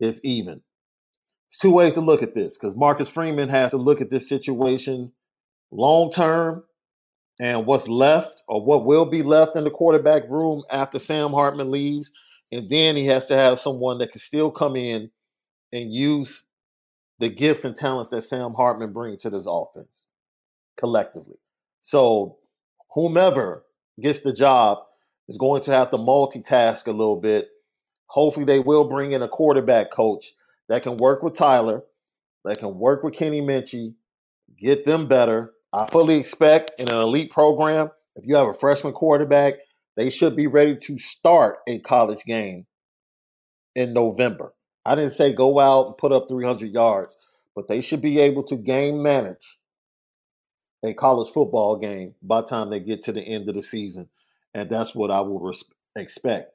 [0.01, 0.61] is even.
[1.51, 5.13] Two ways to look at this because Marcus Freeman has to look at this situation
[5.71, 6.65] long term
[7.41, 11.71] and what's left or what will be left in the quarterback room after Sam Hartman
[11.71, 12.13] leaves.
[12.53, 15.11] And then he has to have someone that can still come in
[15.73, 16.45] and use
[17.19, 20.07] the gifts and talents that Sam Hartman brings to this offense
[20.77, 21.37] collectively.
[21.81, 22.39] So
[22.95, 23.65] whomever
[24.01, 24.79] gets the job
[25.29, 27.49] is going to have to multitask a little bit.
[28.07, 30.33] Hopefully they will bring in a quarterback coach
[30.69, 31.83] that can work with Tyler,
[32.45, 33.95] that can work with Kenny Minchey,
[34.59, 35.53] get them better.
[35.73, 39.55] I fully expect in an elite program, if you have a freshman quarterback,
[39.97, 42.67] they should be ready to start a college game
[43.75, 44.55] in November.
[44.85, 47.17] I didn't say go out and put up 300 yards,
[47.55, 49.59] but they should be able to game manage
[50.85, 54.09] a college football game by the time they get to the end of the season.
[54.55, 55.65] And that's what I would res-
[55.97, 56.53] expect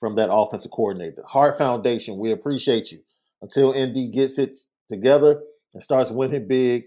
[0.00, 1.22] from that offensive coordinator.
[1.26, 3.00] Heart Foundation, we appreciate you.
[3.44, 5.38] Until ND gets it together
[5.74, 6.84] and starts winning big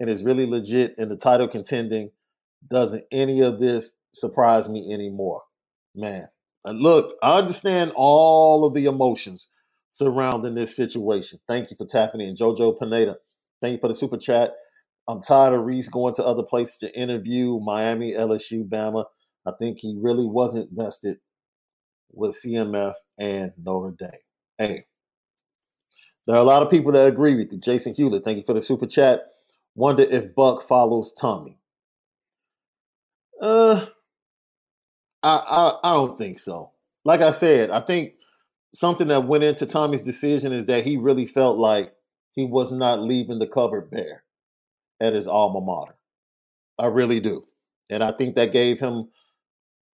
[0.00, 2.10] and is really legit in the title contending,
[2.70, 5.42] doesn't any of this surprise me anymore.
[5.94, 6.28] Man,
[6.64, 9.48] and look, I understand all of the emotions
[9.90, 11.40] surrounding this situation.
[11.46, 12.36] Thank you for tapping in.
[12.36, 13.16] Jojo Pineda,
[13.60, 14.52] thank you for the super chat.
[15.08, 19.04] I'm tired of Rees going to other places to interview Miami, LSU, Bama.
[19.46, 21.18] I think he really wasn't vested
[22.12, 24.20] with CMF and Notre Dame.
[24.56, 24.84] Hey,
[26.28, 27.58] There are a lot of people that agree with you.
[27.58, 29.22] Jason Hewlett, thank you for the super chat.
[29.76, 31.58] Wonder if Buck follows Tommy.
[33.42, 33.86] Uh,
[35.22, 36.72] I, I I don't think so.
[37.06, 38.12] Like I said, I think
[38.74, 41.94] something that went into Tommy's decision is that he really felt like
[42.32, 44.24] he was not leaving the cupboard bare
[45.00, 45.96] at his alma mater.
[46.78, 47.46] I really do.
[47.90, 49.08] And I think that gave him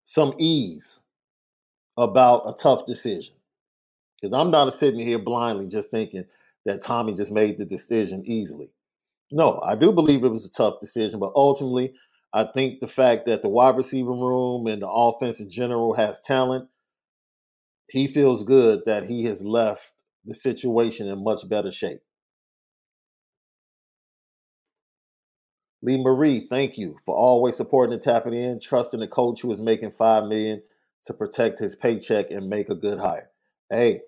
[0.04, 1.02] some ease
[1.96, 3.34] about a tough decision.
[4.20, 6.24] Because I'm not sitting here blindly just thinking
[6.66, 8.70] that Tommy just made the decision easily.
[9.32, 11.94] No, I do believe it was a tough decision, but ultimately,
[12.34, 16.20] I think the fact that the wide receiver room and the offense in general has
[16.22, 16.68] talent,
[17.90, 19.94] he feels good that he has left
[20.26, 22.00] the situation in much better shape.
[25.82, 29.60] Lee Marie, thank you for always supporting and tapping in, trusting the coach who is
[29.60, 30.62] making five million
[31.06, 33.30] to protect his paycheck and make a good hire.
[33.70, 34.00] Hey,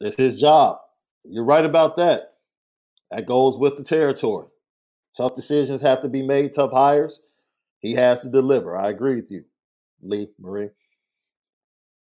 [0.00, 0.78] it's his job.
[1.24, 2.34] You're right about that.
[3.10, 4.48] That goes with the territory.
[5.16, 7.20] Tough decisions have to be made, tough hires.
[7.80, 8.76] He has to deliver.
[8.76, 9.44] I agree with you,
[10.02, 10.70] Lee Marie.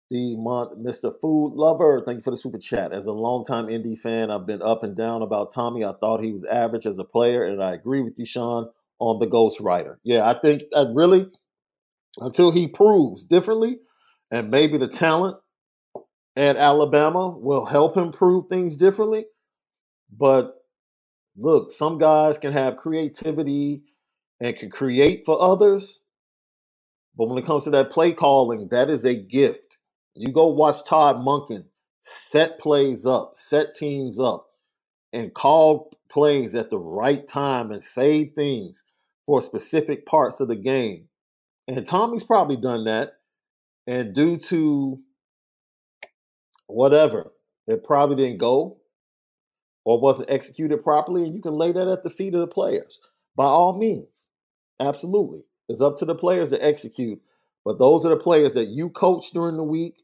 [0.10, 1.14] The month, Mr.
[1.20, 2.94] Food Lover, thank you for the super chat.
[2.94, 5.84] As a longtime ND fan, I've been up and down about Tommy.
[5.84, 8.70] I thought he was average as a player, and I agree with you, Sean,
[9.00, 10.00] on the Ghost Rider.
[10.04, 11.28] Yeah, I think that really,
[12.20, 13.80] until he proves differently,
[14.30, 15.38] and maybe the talent
[16.36, 19.26] at Alabama will help improve things differently.
[20.18, 20.56] But
[21.38, 23.84] look, some guys can have creativity
[24.42, 26.00] and can create for others.
[27.18, 29.78] But when it comes to that play calling, that is a gift.
[30.16, 31.66] You go watch Todd Monken
[32.02, 34.48] set plays up, set teams up,
[35.14, 38.84] and call plays at the right time and say things
[39.26, 41.08] for specific parts of the game.
[41.68, 43.14] And Tommy's probably done that.
[43.88, 45.00] And due to
[46.68, 47.32] whatever,
[47.68, 48.78] it probably didn't go
[49.84, 51.24] or wasn't executed properly.
[51.24, 53.00] And you can lay that at the feet of the players
[53.36, 54.30] by all means.
[54.80, 55.46] Absolutely.
[55.70, 57.22] It's up to the players to execute.
[57.64, 60.04] But those are the players that you coach during the week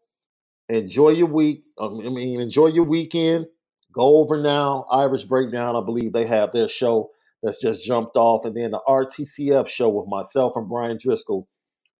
[0.69, 1.65] Enjoy your week.
[1.79, 3.47] Um, I mean, enjoy your weekend.
[3.93, 4.85] Go over now.
[4.91, 7.11] Irish Breakdown, I believe they have their show
[7.43, 8.45] that's just jumped off.
[8.45, 11.47] And then the RTCF show with myself and Bryan Driskell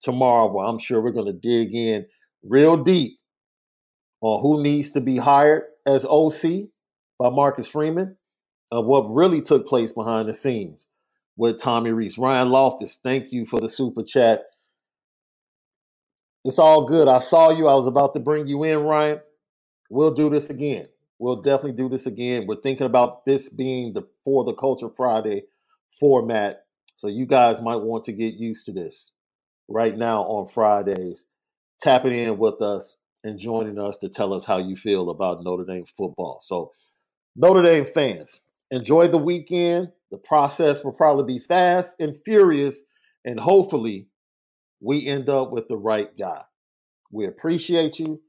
[0.03, 2.07] tomorrow, where I'm sure we're going to dig in
[2.43, 3.19] real deep
[4.25, 6.69] on who needs to be hired as OC
[7.19, 8.17] by Marcus Freeman
[8.71, 10.87] and what really took place behind the scenes
[11.37, 12.17] with Tommy Rees.
[12.17, 14.45] Ryan Loftus, thank you for the super chat.
[16.43, 17.07] It's all good.
[17.07, 17.69] I saw you.
[17.69, 19.21] I was about to bring you in, Ryan.
[19.91, 20.89] We'll do this again.
[21.19, 22.47] We'll definitely do this again.
[22.47, 25.43] We're thinking about this being the for the Culture Friday
[26.01, 26.65] format.
[26.97, 29.13] So you guys might want to get used to this
[29.69, 31.27] right now on Fridays,
[31.83, 35.65] tapping in with us and joining us to tell us how you feel about Notre
[35.65, 36.41] Dame football.
[36.43, 36.73] So,
[37.37, 39.91] Notre Dame fans, enjoy the weekend.
[40.11, 42.83] The process will probably be fast and furious,
[43.25, 44.09] and hopefully,
[44.81, 46.43] we end up with the right guy.
[47.11, 48.23] We appreciate you.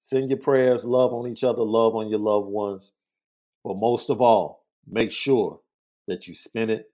[0.00, 2.92] Send your prayers, love on each other, love on your loved ones.
[3.64, 5.60] But most of all, make sure
[6.08, 6.92] that you spin it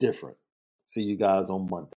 [0.00, 0.38] different.
[0.86, 1.88] See you guys on Monday.